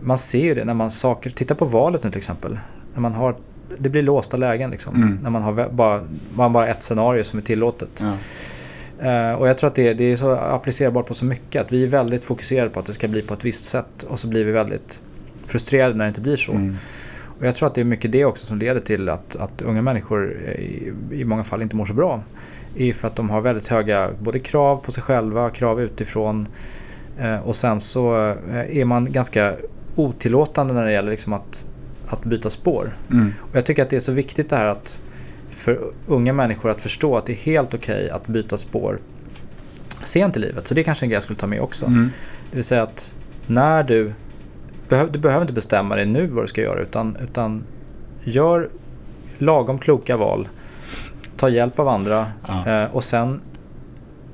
man 0.02 0.18
ser 0.18 0.44
ju 0.44 0.54
det 0.54 0.64
när 0.64 0.74
man 0.74 0.90
saker, 0.90 1.30
titta 1.30 1.54
på 1.54 1.64
valet 1.64 2.04
nu 2.04 2.10
till 2.10 2.18
exempel. 2.18 2.58
När 2.94 3.00
man 3.00 3.12
har, 3.12 3.36
det 3.78 3.88
blir 3.88 4.02
låsta 4.02 4.36
lägen 4.36 4.70
liksom. 4.70 4.96
Mm. 4.96 5.18
När 5.22 5.30
man 5.30 5.42
har 5.42 5.68
bara, 5.70 6.06
man 6.34 6.52
bara 6.52 6.66
ett 6.66 6.82
scenario 6.82 7.24
som 7.24 7.38
är 7.38 7.42
tillåtet. 7.42 8.04
Ja. 8.04 8.12
Eh, 8.98 9.32
och 9.32 9.48
jag 9.48 9.58
tror 9.58 9.68
att 9.68 9.74
det, 9.74 9.94
det 9.94 10.04
är 10.04 10.16
så 10.16 10.30
applicerbart 10.30 11.06
på 11.06 11.14
så 11.14 11.24
mycket. 11.24 11.62
Att 11.62 11.72
vi 11.72 11.82
är 11.82 11.88
väldigt 11.88 12.24
fokuserade 12.24 12.70
på 12.70 12.80
att 12.80 12.86
det 12.86 12.94
ska 12.94 13.08
bli 13.08 13.22
på 13.22 13.34
ett 13.34 13.44
visst 13.44 13.64
sätt. 13.64 14.02
Och 14.08 14.18
så 14.18 14.28
blir 14.28 14.44
vi 14.44 14.52
väldigt 14.52 15.00
frustrerade 15.46 15.94
när 15.94 16.04
det 16.04 16.08
inte 16.08 16.20
blir 16.20 16.36
så. 16.36 16.52
Mm. 16.52 16.76
Och 17.38 17.46
jag 17.46 17.54
tror 17.54 17.68
att 17.68 17.74
det 17.74 17.80
är 17.80 17.84
mycket 17.84 18.12
det 18.12 18.24
också 18.24 18.46
som 18.46 18.58
leder 18.58 18.80
till 18.80 19.08
att, 19.08 19.36
att 19.36 19.62
unga 19.62 19.82
människor 19.82 20.32
i, 20.32 20.92
i 21.10 21.24
många 21.24 21.44
fall 21.44 21.62
inte 21.62 21.76
mår 21.76 21.86
så 21.86 21.94
bra. 21.94 22.22
är 22.76 22.92
för 22.92 23.08
att 23.08 23.16
de 23.16 23.30
har 23.30 23.40
väldigt 23.40 23.66
höga 23.66 24.10
både 24.18 24.38
krav 24.38 24.76
på 24.76 24.92
sig 24.92 25.02
själva, 25.02 25.50
krav 25.50 25.80
utifrån. 25.80 26.48
Eh, 27.18 27.36
och 27.36 27.56
sen 27.56 27.80
så 27.80 28.30
eh, 28.50 28.78
är 28.78 28.84
man 28.84 29.12
ganska 29.12 29.54
otillåtande 29.96 30.74
när 30.74 30.84
det 30.84 30.92
gäller 30.92 31.10
liksom 31.10 31.32
att, 31.32 31.66
att 32.06 32.24
byta 32.24 32.50
spår. 32.50 32.96
Mm. 33.10 33.32
Och 33.38 33.56
jag 33.56 33.66
tycker 33.66 33.82
att 33.82 33.90
det 33.90 33.96
är 33.96 34.00
så 34.00 34.12
viktigt 34.12 34.50
det 34.50 34.56
här 34.56 34.66
att 34.66 35.00
för 35.50 35.92
unga 36.06 36.32
människor 36.32 36.70
att 36.70 36.80
förstå 36.80 37.16
att 37.16 37.26
det 37.26 37.32
är 37.32 37.36
helt 37.36 37.74
okej 37.74 38.10
att 38.10 38.26
byta 38.26 38.58
spår 38.58 38.98
sent 40.02 40.36
i 40.36 40.40
livet. 40.40 40.66
Så 40.66 40.74
det 40.74 40.80
är 40.80 40.82
kanske 40.82 41.04
en 41.04 41.08
grej 41.08 41.16
jag 41.16 41.22
skulle 41.22 41.38
ta 41.38 41.46
med 41.46 41.60
också. 41.60 41.86
Mm. 41.86 42.10
Det 42.50 42.56
vill 42.56 42.64
säga 42.64 42.82
att 42.82 43.14
när 43.46 43.82
du, 43.82 44.12
du 44.88 45.18
behöver 45.18 45.40
inte 45.40 45.52
bestämma 45.52 45.96
dig 45.96 46.06
nu 46.06 46.26
vad 46.26 46.44
du 46.44 46.48
ska 46.48 46.60
göra 46.60 46.80
utan, 46.80 47.16
utan 47.16 47.62
gör 48.24 48.68
lagom 49.38 49.78
kloka 49.78 50.16
val. 50.16 50.48
Ta 51.36 51.48
hjälp 51.48 51.78
av 51.78 51.88
andra 51.88 52.26
Ja. 52.48 52.66
eh, 52.84 52.94
och 52.94 53.04
sen 53.04 53.40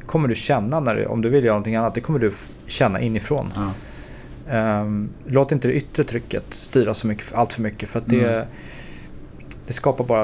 kommer 0.07 0.29
du 0.29 0.35
känna 0.35 0.81
när 0.81 0.95
du, 0.95 1.05
om 1.05 1.23
du 1.23 1.29
vill 1.29 1.45
göra 1.45 1.55
någonting 1.55 1.77
annat, 1.77 1.95
det 1.95 2.01
kommer 2.01 2.19
du 2.19 2.33
känna 2.67 3.01
inifrån. 3.01 3.53
Ja. 3.57 3.71
Ehm, 4.53 5.09
låt 5.27 5.53
inte 5.53 5.69
det 5.69 5.75
yttre 5.75 6.05
trycket 6.05 6.55
styra 6.55 6.95
så 6.95 7.07
mycket, 7.07 7.35
allt 7.35 7.53
för 7.53 7.63
mycket 7.63 7.89
för 7.89 7.99
att 7.99 8.07
det, 8.09 8.33
Mm. 8.35 8.47
det 9.67 9.73
skapar 9.73 10.05
bara 10.05 10.23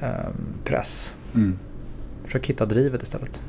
ehm, 0.00 0.32
press. 0.64 1.14
Mm. 1.34 1.58
Försök 2.24 2.46
hitta 2.46 2.66
drivet 2.66 3.02
istället. 3.02 3.42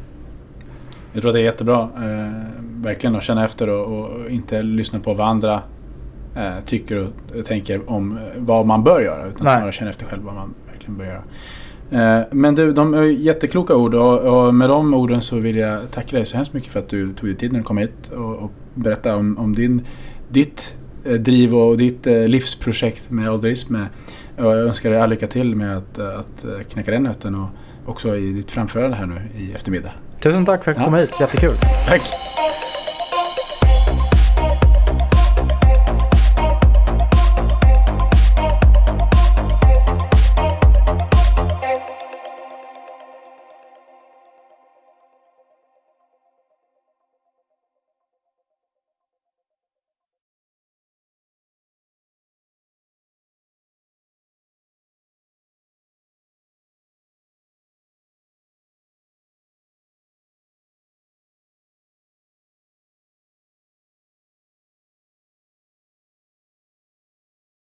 Jag 1.13 1.21
tror 1.21 1.29
att 1.29 1.33
det 1.33 1.41
är 1.41 1.43
jättebra. 1.43 1.89
Eh, 1.95 2.33
verkligen 2.81 3.15
att 3.15 3.23
känna 3.23 3.45
efter 3.45 3.69
och, 3.69 4.09
och 4.09 4.29
inte 4.29 4.61
lyssna 4.61 4.99
på 4.99 5.13
vad 5.13 5.27
andra 5.27 5.61
eh, 6.35 6.59
tycker 6.65 6.97
och 7.37 7.45
tänker 7.45 7.89
om 7.89 8.17
eh, 8.17 8.23
vad 8.37 8.65
man 8.65 8.83
bör 8.83 9.01
göra. 9.01 9.27
Utan 9.27 9.45
Nej. 9.45 9.55
snarare 9.55 9.71
känna 9.71 9.89
efter 9.89 10.05
själv 10.05 10.23
vad 10.23 10.35
man 10.35 10.53
verkligen 10.71 10.97
bör 10.97 11.05
göra. 11.05 11.23
Eh, 11.91 12.25
men 12.31 12.55
du, 12.55 12.71
de 12.71 12.93
är 12.93 13.03
jättekloka 13.03 13.75
ord 13.75 13.93
och, 13.93 14.19
och 14.19 14.55
med 14.55 14.69
de 14.69 14.93
orden 14.93 15.21
så 15.21 15.35
vill 15.35 15.55
jag 15.55 15.91
tacka 15.91 16.15
dig 16.15 16.25
så 16.25 16.35
hemskt 16.35 16.53
mycket 16.53 16.71
för 16.71 16.79
att 16.79 16.89
du 16.89 17.13
tog 17.13 17.29
dig 17.29 17.37
tid 17.37 17.51
när 17.51 17.59
du 17.59 17.63
kom 17.63 17.77
hit 17.77 18.11
och, 18.11 18.35
och 18.35 18.51
berättade 18.73 19.15
om, 19.15 19.37
om 19.37 19.55
din, 19.55 19.85
ditt 20.29 20.75
eh, 21.05 21.13
driv 21.13 21.55
och 21.55 21.77
ditt 21.77 22.07
eh, 22.07 22.27
livsprojekt 22.27 23.11
med 23.11 23.29
ålderism. 23.29 23.75
Jag 24.37 24.57
önskar 24.57 24.89
dig 24.89 24.99
all 24.99 25.09
lycka 25.09 25.27
till 25.27 25.55
med 25.55 25.77
att, 25.77 25.99
att 25.99 26.45
knäcka 26.69 26.91
den 26.91 27.03
nöten 27.03 27.35
och 27.35 27.49
också 27.85 28.15
i 28.15 28.33
ditt 28.33 28.51
framförande 28.51 28.97
här 28.97 29.05
nu 29.05 29.21
i 29.37 29.51
eftermiddag. 29.53 29.91
Tusen 30.19 30.45
tack 30.45 30.63
för 30.63 30.71
att 30.71 30.77
du 30.77 30.81
Ja. 30.81 30.85
kom 30.85 30.93
hit, 30.95 31.19
jättekul. 31.19 31.55
Tack! 31.87 32.01